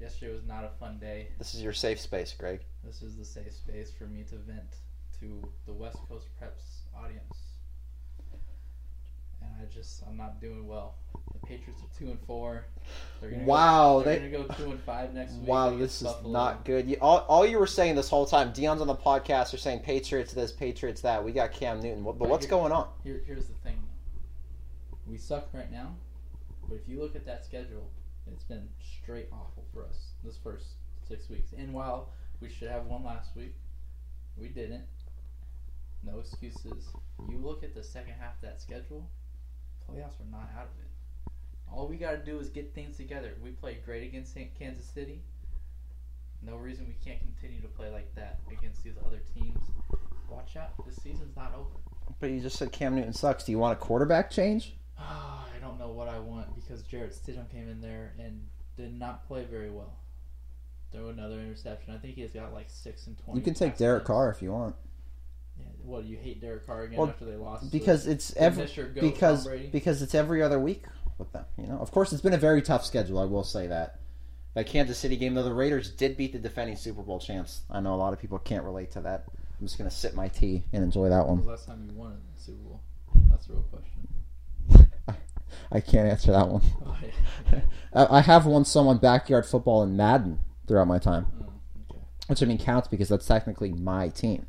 [0.00, 1.28] Yesterday was not a fun day.
[1.38, 2.60] This is your safe space, Greg.
[2.84, 4.76] This is the safe space for me to vent
[5.20, 7.36] to the West Coast Preps audience.
[9.40, 10.94] And I just, I'm not doing well.
[11.32, 12.64] The Patriots are two and four.
[13.44, 15.48] Wow, go, they're they- gonna go two and five next week.
[15.48, 16.32] Wow, this is Buffalo.
[16.32, 16.88] not good.
[16.88, 19.80] You, all, all you were saying this whole time, Dion's on the podcast, you're saying
[19.80, 21.22] Patriots this, Patriots that.
[21.22, 22.04] We got Cam Newton.
[22.04, 22.88] What- But what's here- going on?
[23.04, 23.82] Here, here's the thing.
[25.06, 25.94] We suck right now,
[26.68, 27.90] but if you look at that schedule,
[28.32, 28.68] it's been
[29.02, 30.66] straight awful for us this first
[31.06, 31.52] six weeks.
[31.56, 33.54] And while we should have one last week,
[34.36, 34.84] we didn't.
[36.02, 36.88] No excuses.
[37.28, 39.08] You look at the second half of that schedule,
[39.88, 41.32] playoffs are not out of it.
[41.72, 43.32] All we got to do is get things together.
[43.42, 45.22] We played great against Kansas City.
[46.42, 49.58] No reason we can't continue to play like that against these other teams.
[50.28, 50.72] Watch out.
[50.86, 51.70] This season's not over.
[52.20, 53.44] But you just said Cam Newton sucks.
[53.44, 54.74] Do you want a quarterback change?
[54.98, 55.33] Ah,
[55.64, 58.46] I don't know what I want because Jarrett Stidham came in there and
[58.76, 59.96] did not play very well.
[60.92, 61.94] Throw another interception.
[61.94, 63.40] I think he's got like six and twenty.
[63.40, 64.04] You can take Derek.
[64.04, 64.76] Carr if you want.
[65.58, 67.72] Yeah, what do you hate Derek Carr again Well, after they lost?
[67.72, 68.68] Because it's every
[69.00, 70.84] because because it's every other week
[71.16, 71.46] with them.
[71.56, 73.18] You know, of course, it's been a very tough schedule.
[73.18, 74.00] I will say that.
[74.52, 77.62] That Kansas City game, though, the Raiders did beat the defending Super Bowl champs.
[77.70, 79.24] I know a lot of people can't relate to that.
[79.58, 81.40] I'm just gonna sip my tea and enjoy that one.
[81.40, 82.80] the last time you won a Super Bowl?
[83.30, 84.03] That's the real question.
[85.72, 86.62] I can't answer that one.
[86.86, 86.96] Oh,
[87.52, 87.60] yeah.
[87.92, 91.52] I I have won some on backyard football and Madden throughout my time, Oh,
[91.90, 92.00] okay.
[92.28, 94.46] which I mean counts because that's technically my team.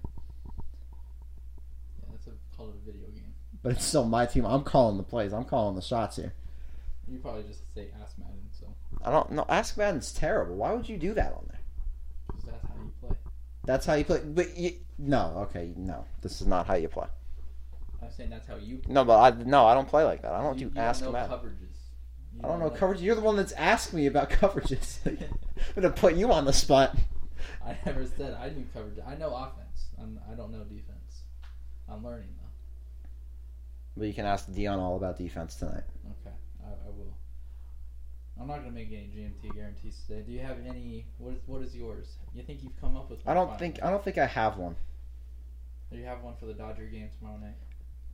[1.99, 3.33] Yeah, that's a, called a video game.
[3.61, 4.45] But it's still my team.
[4.45, 5.33] I'm calling the plays.
[5.33, 6.33] I'm calling the shots here.
[7.07, 8.67] You probably just say Ask Madden, so
[9.03, 9.45] I don't know.
[9.49, 10.55] Ask Madden's terrible.
[10.55, 11.59] Why would you do that on there?
[12.27, 13.17] because that's how you play.
[13.65, 14.21] That's how you play.
[14.25, 16.05] But you, no, okay, no.
[16.21, 17.07] This is not how you play.
[18.05, 18.93] I'm saying that's how you play.
[18.93, 20.31] No, but I no, I don't play like that.
[20.33, 21.37] I don't you, do you ask don't know Madden.
[21.37, 21.75] coverages.
[22.33, 23.01] You I don't know like- coverage.
[23.01, 24.99] You're the one that's asked me about coverages.
[25.05, 25.17] I'm
[25.81, 26.95] gonna put you on the spot.
[27.65, 28.99] I never said I knew coverage.
[29.05, 29.87] I know offense.
[29.99, 31.21] I'm, I don't know defense.
[31.89, 33.09] I'm learning though.
[33.97, 35.83] But you can ask Dion all about defense tonight.
[36.21, 37.15] Okay, I, I will.
[38.39, 40.21] I'm not gonna make any GMT guarantees today.
[40.25, 41.05] Do you have any?
[41.17, 42.17] What is what is yours?
[42.33, 43.19] You think you've come up with?
[43.25, 44.75] I don't think I don't think I have one.
[45.91, 47.55] Do you have one for the Dodger game tomorrow night?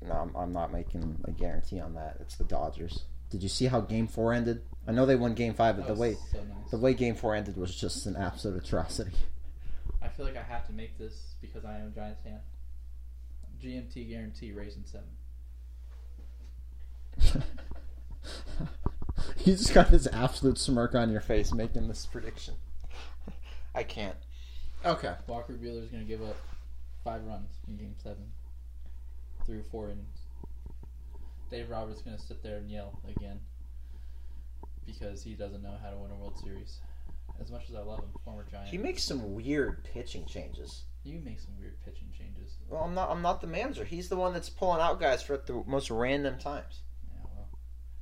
[0.08, 2.18] No, I'm, I'm not making a guarantee on that.
[2.22, 3.04] It's the Dodgers.
[3.30, 4.62] Did you see how Game Four ended?
[4.88, 6.72] I know they won Game Five, but That the way so nice.
[6.72, 9.12] the way Game Four ended was just an absolute atrocity.
[10.02, 12.40] I feel like I have to make this because I am a Giants fan.
[13.64, 15.08] GMT guarantee raising seven.
[19.46, 22.56] you just got this absolute smirk on your face making this prediction.
[23.76, 24.16] I can't.
[24.84, 25.14] Okay.
[25.28, 26.36] Walker Buehler's gonna give up
[27.04, 28.32] five runs in Game Seven,
[29.46, 30.20] through four innings.
[31.50, 33.40] Dave Roberts gonna sit there and yell again
[34.86, 36.80] because he doesn't know how to win a World Series.
[37.40, 40.84] As much as I love him, former Giant, He makes some weird pitching changes.
[41.04, 42.58] you make some weird pitching changes.
[42.70, 43.10] Well, I'm not.
[43.10, 43.84] I'm not the manager.
[43.84, 46.82] He's the one that's pulling out guys for the most random times.
[47.08, 47.50] Yeah, well,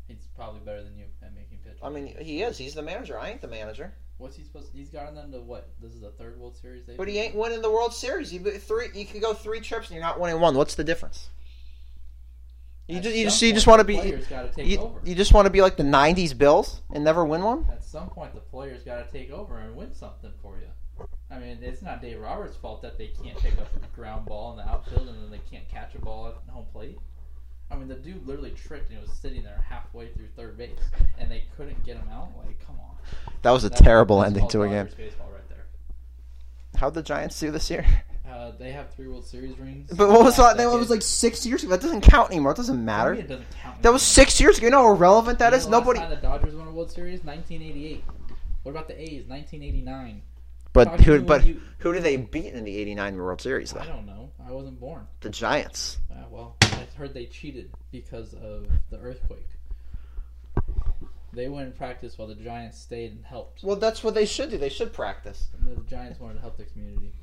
[0.07, 1.79] he's probably better than you at making pitches.
[1.81, 2.57] I mean, he is.
[2.57, 3.17] He's the manager.
[3.17, 3.93] I ain't the manager.
[4.19, 4.71] What's he supposed?
[4.71, 5.69] To, he's gotten them to what?
[5.81, 6.95] This is the third World Series they.
[6.95, 8.31] But he ain't winning the World Series.
[8.31, 8.89] You three.
[8.93, 10.55] You could go three trips and you're not winning one.
[10.55, 11.29] What's the difference?
[12.87, 13.15] You At just.
[13.15, 13.41] You just.
[13.41, 13.97] You just want to be.
[13.97, 14.99] Players got to take You, over.
[15.03, 17.65] you just want to be like the '90s Bills and never win one.
[17.71, 20.67] At some point, the players got to take over and win something for you.
[21.31, 24.51] I mean, it's not Dave Roberts' fault that they can't pick up a ground ball
[24.51, 26.97] in the outfield and then they can't catch a ball at home plate.
[27.71, 30.79] I mean, the dude literally tripped and he was sitting there halfway through third base,
[31.19, 32.29] and they couldn't get him out.
[32.37, 32.95] Like, come on.
[33.43, 34.87] That was a terrible ending to a game.
[34.97, 35.65] Baseball right there.
[36.77, 37.85] How'd the Giants do this year?
[38.29, 39.89] Uh, they have three World Series rings.
[39.91, 40.55] But what was that?
[40.57, 41.71] That was like six years ago.
[41.71, 42.51] That doesn't count anymore.
[42.51, 43.13] It doesn't What do you matter.
[43.15, 44.67] it doesn't count That was six years ago.
[44.67, 45.65] You know how irrelevant that You is.
[45.67, 46.15] know the last Nobody.
[46.15, 48.03] the Dodgers won a World Series, 1988.
[48.63, 50.21] What about the A's, 1989?
[50.73, 51.21] But who?
[51.23, 53.73] But you- who did they beat in the '89 World Series?
[53.73, 54.29] Though I don't know.
[54.47, 55.07] I wasn't born.
[55.21, 55.97] the Giants.
[56.11, 56.55] Uh, well,
[56.99, 59.47] heard they cheated because of the earthquake.
[61.31, 63.63] They went and practiced while the Giants stayed and helped.
[63.63, 64.57] Well, that's what they should do.
[64.57, 67.13] They should practice, The Giants wanted to help the community.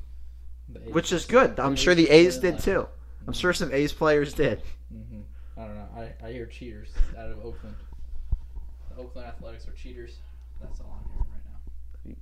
[0.68, 1.60] The which is good.
[1.60, 2.88] I'm the sure the A's A's did didn't too.
[3.26, 4.62] I'm sure some A's players did.
[4.92, 5.22] Mhm.
[5.56, 5.88] I don't know.
[5.96, 7.76] I, I hear cheaters out of Oakland.
[8.90, 10.16] The Oakland Athletics are cheaters.
[10.60, 11.26] That's all I'm hearing
[12.06, 12.16] right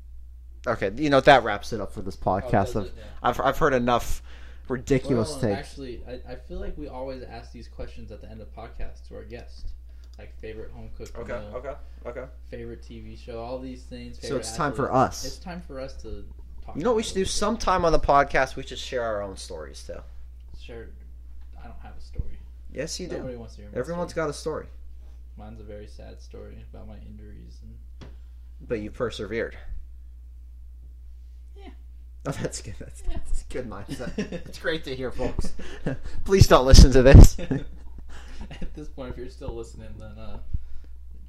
[0.67, 0.73] now.
[0.73, 2.45] Okay, you know that wraps it up for this podcast.
[2.45, 2.95] Oh, does of it?
[2.97, 3.05] Yeah.
[3.23, 4.23] I've I've heard enough
[4.69, 5.59] ridiculous Well, takes.
[5.59, 9.07] actually, I, I feel like we always ask these questions at the end of podcasts
[9.09, 9.73] to our guests,
[10.19, 11.75] like favorite home cooked meal, okay,
[12.07, 12.25] okay.
[12.51, 14.17] favorite TV show, all these things.
[14.17, 15.25] So favorite it's time for us.
[15.25, 16.25] It's time for us to
[16.65, 16.77] talk.
[16.77, 17.23] You know what we should do?
[17.23, 17.29] it.
[17.29, 20.01] Sometime on the podcast, we should share our own stories too.
[20.61, 20.87] Sure.
[21.61, 22.39] I don't have a story.
[22.73, 23.19] Yes, you do.
[23.19, 24.25] Nobody wants to hear my Everyone's story.
[24.25, 24.67] got a story,
[25.37, 28.09] Mine's a very sad story about my injuries and
[28.67, 29.57] but you persevered.
[32.27, 32.75] Oh, that's good.
[32.79, 34.17] That's, that's good mindset.
[34.47, 35.53] it's great to hear, folks.
[36.25, 37.39] Please don't listen to this.
[37.39, 40.39] at this point, if you're still listening, then uh,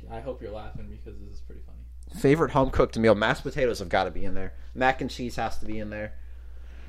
[0.09, 2.21] I hope you're laughing because this is pretty funny.
[2.21, 3.13] Favorite home cooked meal?
[3.13, 4.53] Mashed potatoes have got to be in there.
[4.73, 6.13] Mac and cheese has to be in there.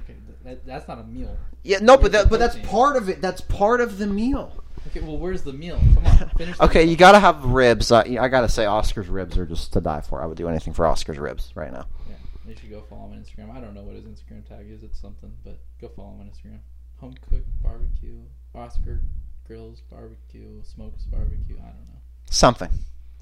[0.04, 1.36] Okay, that, that's not a meal.
[1.64, 3.20] Yeah, no, but that, but that's part of it.
[3.20, 4.62] That's part of the meal.
[4.86, 5.80] Okay, well, where's the meal?
[5.94, 6.60] Come on, finish.
[6.60, 6.90] Okay, meal.
[6.90, 7.90] you gotta have ribs.
[7.90, 10.22] Uh, I gotta say, Oscar's ribs are just to die for.
[10.22, 11.86] I would do anything for Oscar's ribs right now.
[12.46, 13.56] Yeah, they should go follow him on Instagram.
[13.56, 14.82] I don't know what his Instagram tag is.
[14.82, 16.59] It's something, but go follow him on Instagram.
[17.00, 18.18] Home cooked barbecue,
[18.54, 19.00] Oscar
[19.46, 21.56] grills barbecue, smokes barbecue.
[21.59, 22.70] I don't know, Something.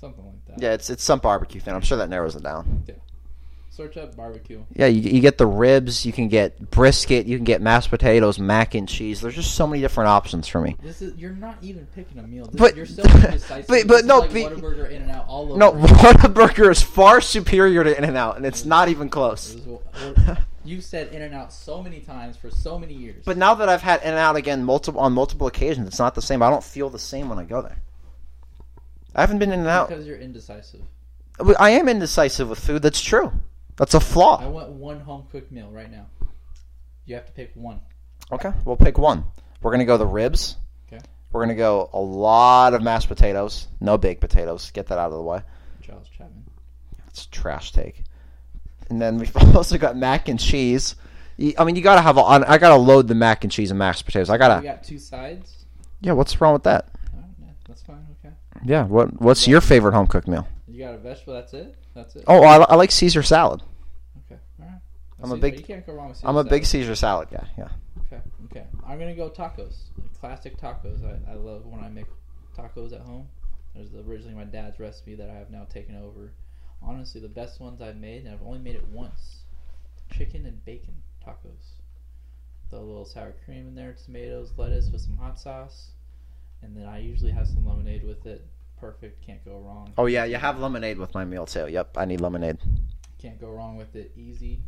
[0.01, 0.63] something like that.
[0.63, 1.75] Yeah, it's it's some barbecue thing.
[1.75, 2.85] I'm sure that narrows it down.
[3.77, 4.63] Search up barbecue.
[4.73, 6.07] Yeah, you, you get the ribs.
[6.07, 7.27] You can get brisket.
[7.27, 9.21] You can get mashed potatoes, mac and cheese.
[9.21, 10.77] There's just so many different options for me.
[10.81, 12.47] This is you're not even picking a meal.
[12.47, 13.67] This, But- you're so indecisive.
[13.69, 15.59] but- but no, like be- Whataburger, In and Out, all over.
[15.59, 19.55] No, Whataburger is far superior to In and Out, and it's not even close.
[19.55, 19.83] is what-
[20.27, 23.25] what- You've said In and Out so many times for so many years.
[23.27, 26.15] But now that I've had In and Out again multiple on multiple occasions, it's not
[26.15, 26.45] the same.
[26.45, 27.83] I don't feel the same when I go there.
[29.17, 29.89] I haven't been In and Out.
[29.89, 30.83] because you're indecisive.
[31.59, 32.81] I am indecisive with food.
[32.83, 33.33] That's true.
[33.77, 34.41] That's a flaw.
[34.41, 36.07] I want one home cooked meal right now.
[37.07, 37.81] You have to pick one.
[38.33, 39.25] Okay, we'll pick one.
[39.61, 40.57] We're gonna go the ribs.
[40.87, 41.03] Okay.
[41.33, 43.69] We're gonna go a lot of mashed potatoes.
[43.81, 44.71] No baked potatoes.
[44.71, 45.43] Get that out of the way.
[45.83, 46.45] Charles Chapman.
[47.09, 48.05] It's a trash take.
[48.91, 50.97] And then we've also got mac and cheese.
[51.59, 52.17] I mean, you gotta have.
[52.17, 54.31] A, I gotta load the mac and cheese and mashed potatoes.
[54.31, 54.63] I gotta.
[54.63, 55.67] got two sides.
[56.01, 56.89] Yeah, what's wrong with that?
[57.13, 58.07] Right, yeah, that's fine.
[58.25, 58.35] Okay.
[58.65, 58.85] Yeah.
[58.85, 60.47] What What's your favorite home cooked meal?
[60.69, 61.35] You got a vegetable.
[61.35, 61.75] That's it.
[61.95, 62.25] That's it.
[62.27, 63.63] Oh, I, I like Caesar salad.
[64.27, 64.41] Okay.
[64.61, 64.81] All right.
[65.23, 66.21] I'm a big- You can't go wrong with.
[66.25, 66.67] I'm a Caesar big.
[66.67, 67.47] Caesar salad guy.
[67.57, 67.69] Yeah.
[68.07, 68.21] Okay.
[68.47, 68.67] Okay.
[68.87, 69.77] I'm gonna go tacos.
[70.21, 71.05] Classic tacos.
[71.05, 72.07] I, I love when I make
[72.57, 73.29] tacos at home.
[73.75, 76.33] Was originally my dad's recipe that I have now taken over.
[76.83, 79.41] Honestly, the best ones I've made, and I've only made it once.
[80.13, 80.95] Chicken and bacon
[81.27, 81.73] tacos.
[82.71, 85.91] With a little sour cream in there, tomatoes, lettuce with some hot sauce,
[86.63, 88.47] and then I usually have some lemonade with it.
[88.85, 89.95] Perfect, can't go wrong.
[89.97, 91.69] Oh yeah, you have lemonade with my meal too.
[91.69, 92.59] Yep, I need lemonade.
[93.19, 94.13] Can't go wrong with it.
[94.15, 94.61] Easy,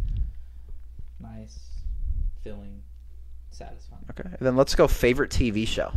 [1.21, 1.59] nice,
[2.43, 2.83] filling,
[3.51, 4.07] satisfying.
[4.09, 5.93] Okay, then let's go favorite TV show.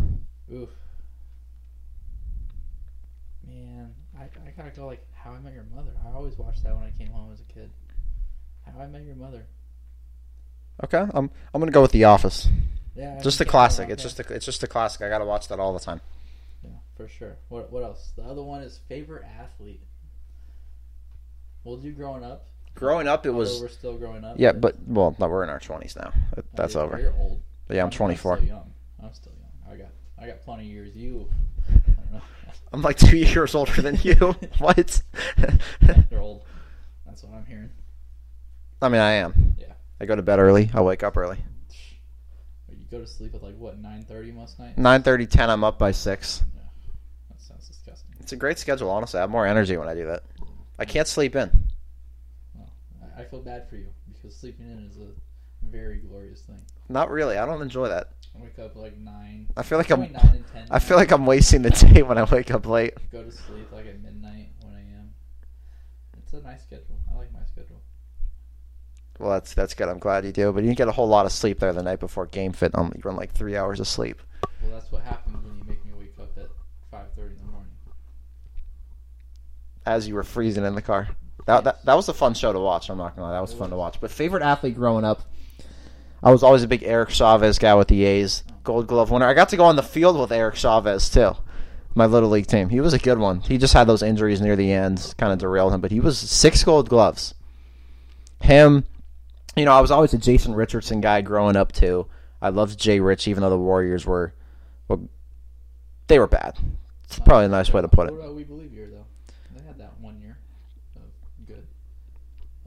[0.54, 0.68] Oof.
[3.48, 5.92] Man, I, I gotta go like How I Met Your Mother.
[6.06, 7.70] I always watched that when I came home as a kid.
[8.66, 9.46] How I Met Your Mother.
[10.84, 12.50] Okay, I'm I'm gonna go with The Office.
[12.98, 13.90] Yeah, I Just a classic.
[13.90, 15.04] It's just a it's just a classic.
[15.04, 16.02] I gotta watch that all the time.
[17.00, 17.38] For sure.
[17.48, 18.12] What what else?
[18.18, 19.82] The other one is favorite athlete.
[21.64, 22.46] We'll do growing up.
[22.76, 24.36] Growing up, it although was we're still growing up.
[24.38, 26.12] yeah, but well, no, we're in our twenties now.
[26.36, 27.00] That- Oh, That's you're- over.
[27.00, 27.42] You're old.
[27.68, 28.38] But yeah, I'm I'm 24.
[28.38, 28.74] still young.
[29.02, 29.74] I'm still young.
[29.74, 29.92] I got
[30.22, 30.94] I got plenty of years.
[30.94, 31.30] You,
[31.70, 31.72] I
[32.02, 32.22] don't know.
[32.74, 34.14] I'm like two years older than you.
[34.58, 35.02] what?
[36.12, 36.44] You're old.
[37.06, 37.70] That's what I'm hearing.
[38.82, 39.56] I mean, I am.
[39.58, 39.68] Yeah.
[40.02, 40.70] I go to bed early.
[40.74, 41.38] I wake up early.
[42.70, 44.78] You go to sleep at like what 9:30 most nights.
[44.78, 45.50] 9:30, 10.
[45.50, 46.44] I'm up by six.
[48.30, 48.34] That sounds disgusting.
[48.34, 48.90] It's a great schedule.
[48.90, 50.24] Honestly, I have more energy when I do that.
[50.78, 51.50] I can't sleep in.
[52.56, 52.70] Well,
[53.18, 55.08] I, feel bad for you because sleeping in is a
[55.66, 56.62] very glorious thing.
[56.88, 57.38] Not really.
[57.38, 58.12] I don't enjoy that.
[58.36, 59.48] I wake up like nine.
[59.58, 60.02] I feel like I'm.
[60.02, 60.68] nine and ten.
[60.72, 62.94] I feel like I'm wasting the day when I wake up late.
[63.12, 65.14] go to sleep like at midnight, one a.m.
[66.18, 66.98] It's a nice schedule.
[67.12, 67.82] I like my schedule.
[69.20, 69.90] Well, that's that's good.
[69.90, 70.52] I'm glad you do.
[70.54, 72.72] But you didn't get a whole lot of sleep there the night before game fit.
[72.76, 74.22] Um, you run like three hours of sleep.
[74.62, 76.50] Well, that's what happens when you make me wake up at
[76.90, 77.72] five thirty in the morning.
[79.90, 81.10] As you were freezing in the car.
[81.46, 82.90] That, that that was a fun show to watch.
[82.90, 84.00] I'm not gonna lie, that was fun to watch.
[84.00, 85.22] But favorite athlete growing up,
[86.22, 89.26] I was always a big Eric Chavez guy with the A's, Gold Glove winner.
[89.26, 91.36] I got to go on the field with Eric Chavez too,
[91.96, 92.70] my little league team.
[92.70, 93.42] He was a good one.
[93.42, 95.82] He just had those injuries near the end, kind of derailed him.
[95.82, 97.34] But he was six Gold Gloves.
[98.42, 98.86] Him,
[99.56, 102.08] you know, I was always a Jason Richardson guy growing up too.
[102.42, 104.34] I loved Jay Rich, even though the Warriors were,
[104.88, 105.10] well,
[106.08, 106.58] they were bad.
[107.04, 108.14] It's probably a nice way to put it.
[108.14, 109.06] What about We Believe year though?
[109.56, 110.38] They had that one year
[110.96, 111.66] of good.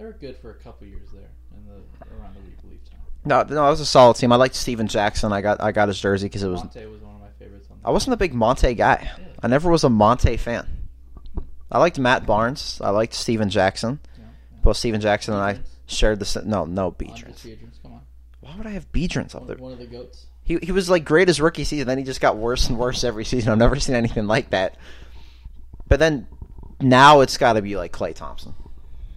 [0.03, 1.75] They were good for a couple years there in the
[2.21, 2.99] around the We Believe time.
[3.25, 4.33] No, no, it was a solid team.
[4.33, 5.33] I liked Stephen Jackson.
[5.33, 6.61] I got I got his jersey because it was.
[6.61, 7.69] Monta was one of my favorites.
[7.71, 9.13] On the I wasn't a big Monta guy.
[9.41, 10.67] I never was a Monta fan.
[11.71, 12.81] I liked Matt Barnes.
[12.83, 14.01] I liked Stephen Jackson.
[14.19, 14.59] Yeah, yeah.
[14.65, 17.47] Well, Stephen Jackson and I shared the no no Andris Biedrins.
[17.47, 18.01] Biedrins, come on.
[18.41, 19.57] Why would I have Biedrins up there?
[19.57, 20.27] one of the goats.
[20.43, 21.87] He he was like great his rookie season.
[21.87, 23.53] Then he just got worse and worse every season.
[23.53, 24.75] I've never seen anything like that.
[25.87, 26.27] But then
[26.81, 28.55] now it's got to be like Klay Thompson.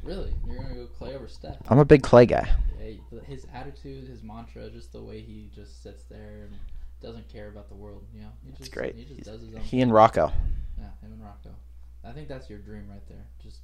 [0.05, 0.35] Really?
[0.47, 1.57] You're gonna go Klay over Steph?
[1.67, 2.47] I'm a big Klay guy.
[2.79, 6.55] Yeah, his attitude, his mantra, just the way he just sits there and
[7.01, 8.05] doesn't care about the world.
[8.13, 8.95] You know, he just, great.
[8.95, 9.61] He just does his own.
[9.61, 10.31] He and Rocco.
[10.77, 11.55] Yeah, him and Rocco.
[12.03, 13.25] I think that's your dream right there.
[13.41, 13.61] Just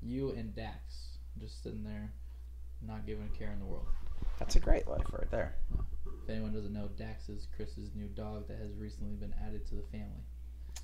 [0.00, 2.12] you and Dax, just sitting there,
[2.86, 3.86] not giving a care in the world.
[4.38, 5.56] That's a great life right there.
[6.22, 9.74] If anyone doesn't know, Dax is Chris's new dog that has recently been added to
[9.74, 10.22] the family.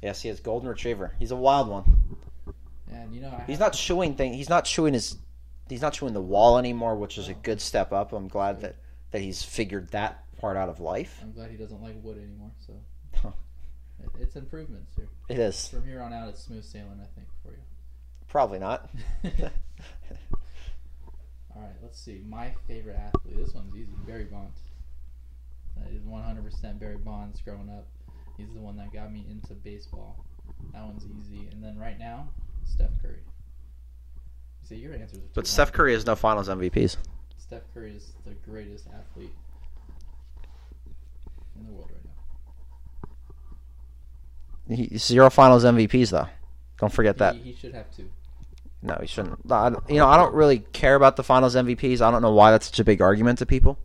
[0.02, 1.14] Yes, he has golden retriever.
[1.18, 2.16] He's a wild one.
[3.02, 4.34] And you know, I He's not chewing thing.
[4.34, 5.16] He's not chewing his.
[5.68, 8.12] He's not chewing the wall anymore, which is a good step up.
[8.12, 8.76] I'm glad that
[9.10, 11.18] that he's figured that part out of life.
[11.22, 12.50] I'm glad he doesn't like wood anymore.
[12.66, 12.74] So
[13.22, 13.30] Huh.
[14.02, 15.08] it, it's improvements here.
[15.28, 17.00] It is From here on out, it's smooth sailing.
[17.02, 17.58] I think for you.
[18.28, 18.90] probably not.
[21.54, 22.22] All right, let's see.
[22.28, 23.36] My favorite athlete.
[23.36, 23.88] This one's easy.
[24.06, 24.60] Barry Bonds.
[25.76, 27.86] That is 100% Barry Bonds growing up.
[28.36, 30.24] He's the one that got me into baseball.
[30.72, 31.48] That one's easy.
[31.50, 32.28] And then right now,
[32.66, 33.20] Steph Curry.
[34.64, 35.72] See, your answers but Steph.
[35.72, 36.96] Curry has no Finals MVPs.
[37.38, 39.30] Steph Curry is the greatest athlete
[41.58, 42.04] in the world right
[44.68, 44.76] now.
[44.76, 46.28] He, zero Finals MVPs though.
[46.78, 47.36] Don't forget that.
[47.36, 48.10] He, he should have two.
[48.82, 49.38] No, he shouldn't.
[49.88, 52.00] You know, I don't really care about the Finals MVPs.
[52.00, 53.78] I don't know why that's such a big argument to people,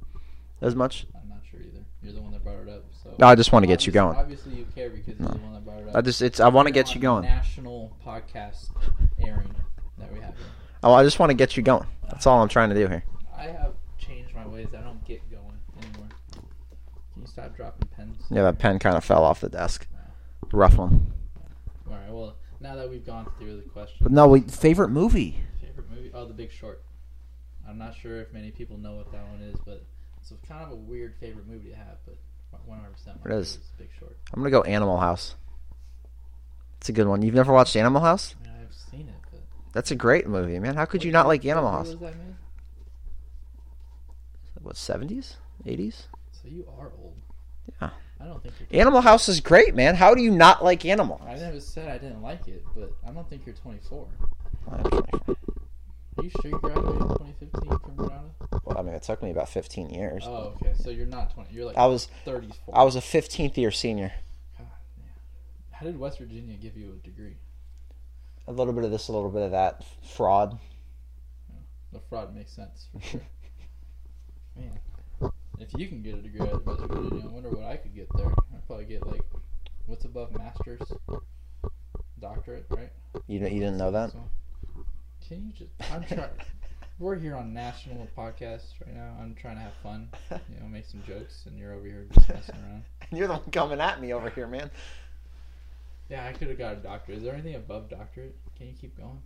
[0.61, 1.07] as much.
[1.15, 1.85] I'm not sure either.
[2.03, 2.83] You're the one that brought it up.
[3.11, 4.15] So No, I just want to get you going.
[4.17, 5.33] Obviously, you care because you're No.
[5.33, 5.95] the one that brought it up.
[5.95, 7.23] I just, it's, I want to get you going.
[7.23, 8.69] National podcast
[9.19, 9.53] airing
[9.97, 10.45] that we have here.
[10.83, 11.87] Oh, I just want to get you going.
[12.09, 13.03] That's all I'm trying to do here.
[13.37, 14.67] I have changed my ways.
[14.77, 15.43] I don't get going
[15.81, 16.07] anymore.
[17.13, 18.17] Can you stop dropping pens?
[18.29, 19.87] Yeah, that pen kind of fell off the desk.
[20.51, 21.11] Rough one.
[21.89, 22.09] All right.
[22.11, 25.41] Well, now that we've gone through the questions, But no, wait, favorite movie.
[25.61, 26.11] favorite movie?
[26.13, 26.83] Oh, The Big Short.
[27.67, 29.85] I'm not sure if many people know what that one is, but
[30.19, 31.97] it's a kind of a weird favorite movie to have.
[32.05, 32.17] But
[32.65, 33.59] 100 percent It is.
[33.77, 34.15] Big Short.
[34.33, 35.35] I'm gonna go Animal House.
[36.77, 37.21] It's a good one.
[37.21, 38.35] You've never watched Animal House?
[38.43, 39.41] I mean, I've seen it, but
[39.73, 40.75] That's a great movie, man.
[40.75, 41.89] How could you not like Animal House?
[41.89, 42.35] year was that made?
[44.61, 45.35] What, 70s?
[45.65, 46.03] 80s?
[46.31, 47.15] So you are old.
[47.81, 47.89] Yeah.
[48.19, 48.79] I don't think you're.
[48.81, 49.95] Animal House is great, man.
[49.95, 51.39] How do you not like Animal I House?
[51.39, 54.07] never said I didn't like it, but I don't think you're 24.
[54.71, 55.19] I'm 24.
[55.29, 55.35] Are
[56.23, 58.29] you sure you graduated in 2015 from Granada?
[58.63, 60.23] Well, I mean, it took me about 15 years.
[60.25, 60.73] Oh, okay.
[60.75, 61.53] So you're not 20.
[61.53, 62.77] You're like I was 34.
[62.77, 64.13] I was a 15th year senior.
[64.57, 64.67] God,
[64.97, 65.03] yeah.
[65.71, 67.37] How did West Virginia give you a degree?
[68.47, 69.83] A little bit of this, a little bit of that.
[70.03, 70.57] Fraud.
[71.93, 73.21] The fraud makes sense for sure.
[74.55, 74.79] Man,
[75.59, 78.07] if you can get a degree at West Virginia, I wonder what I could get
[78.15, 78.27] there.
[78.27, 79.21] I'd probably get like,
[79.85, 80.81] what's above master's?
[82.19, 82.89] Doctorate, right?
[83.27, 84.11] You didn't, you didn't know that?
[84.11, 84.23] So,
[85.31, 85.71] can you just?
[85.93, 86.29] I'm trying.
[86.99, 89.15] We're here on national podcast right now.
[89.19, 92.29] I'm trying to have fun, you know, make some jokes, and you're over here just
[92.29, 92.83] messing around.
[93.11, 94.69] You're the one coming at me over here, man.
[96.09, 97.17] Yeah, I could have got a doctorate.
[97.17, 98.35] Is there anything above doctorate?
[98.55, 99.19] Can you keep going?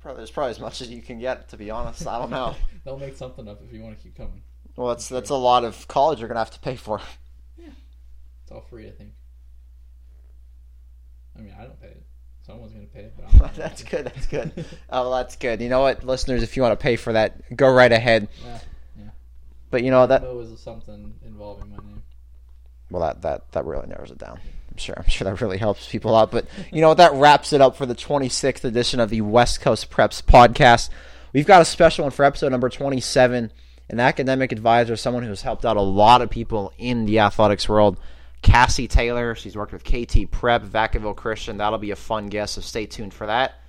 [0.00, 2.06] Probably, there's probably as much as you can get, to be honest.
[2.06, 2.54] I don't know.
[2.84, 4.42] They'll make something up if you want to keep coming.
[4.76, 7.00] Well, that's that's a lot of college you're gonna have to pay for.
[7.58, 7.70] Yeah,
[8.42, 9.10] it's all free, I think.
[11.36, 12.02] I mean, I don't pay it.
[12.48, 14.06] Someone's gonna pay it, but I'm not gonna that's good.
[14.06, 14.64] That's good.
[14.90, 15.60] Oh, that's good.
[15.60, 18.28] You know what, listeners, if you want to pay for that, go right ahead.
[18.44, 18.58] Yeah,
[19.70, 22.02] But you know that That was something involving my name.
[22.90, 24.40] well that that that really narrows it down.
[24.70, 26.30] I'm sure I'm sure that really helps people out.
[26.30, 29.60] But you know what, that wraps it up for the 26th edition of the West
[29.60, 30.88] Coast Preps podcast.
[31.34, 33.52] We've got a special one for episode number 27.
[33.90, 37.98] An academic advisor, someone who's helped out a lot of people in the athletics world.
[38.42, 41.56] Cassie Taylor, she's worked with KT Prep, Vacaville Christian.
[41.58, 43.60] That'll be a fun guest, so stay tuned for that.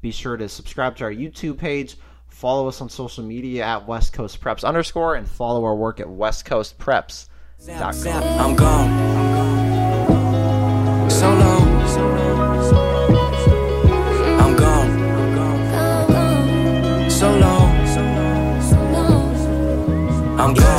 [0.00, 1.96] Be sure to subscribe to our YouTube page,
[2.28, 6.08] follow us on social media at West Coast Preps underscore, and follow our work at
[6.08, 7.26] West Coast Preps.
[7.68, 8.88] I'm gone.
[11.10, 11.82] So long.
[14.40, 14.90] I'm gone.
[17.10, 17.68] So long.
[20.40, 20.77] I'm gone.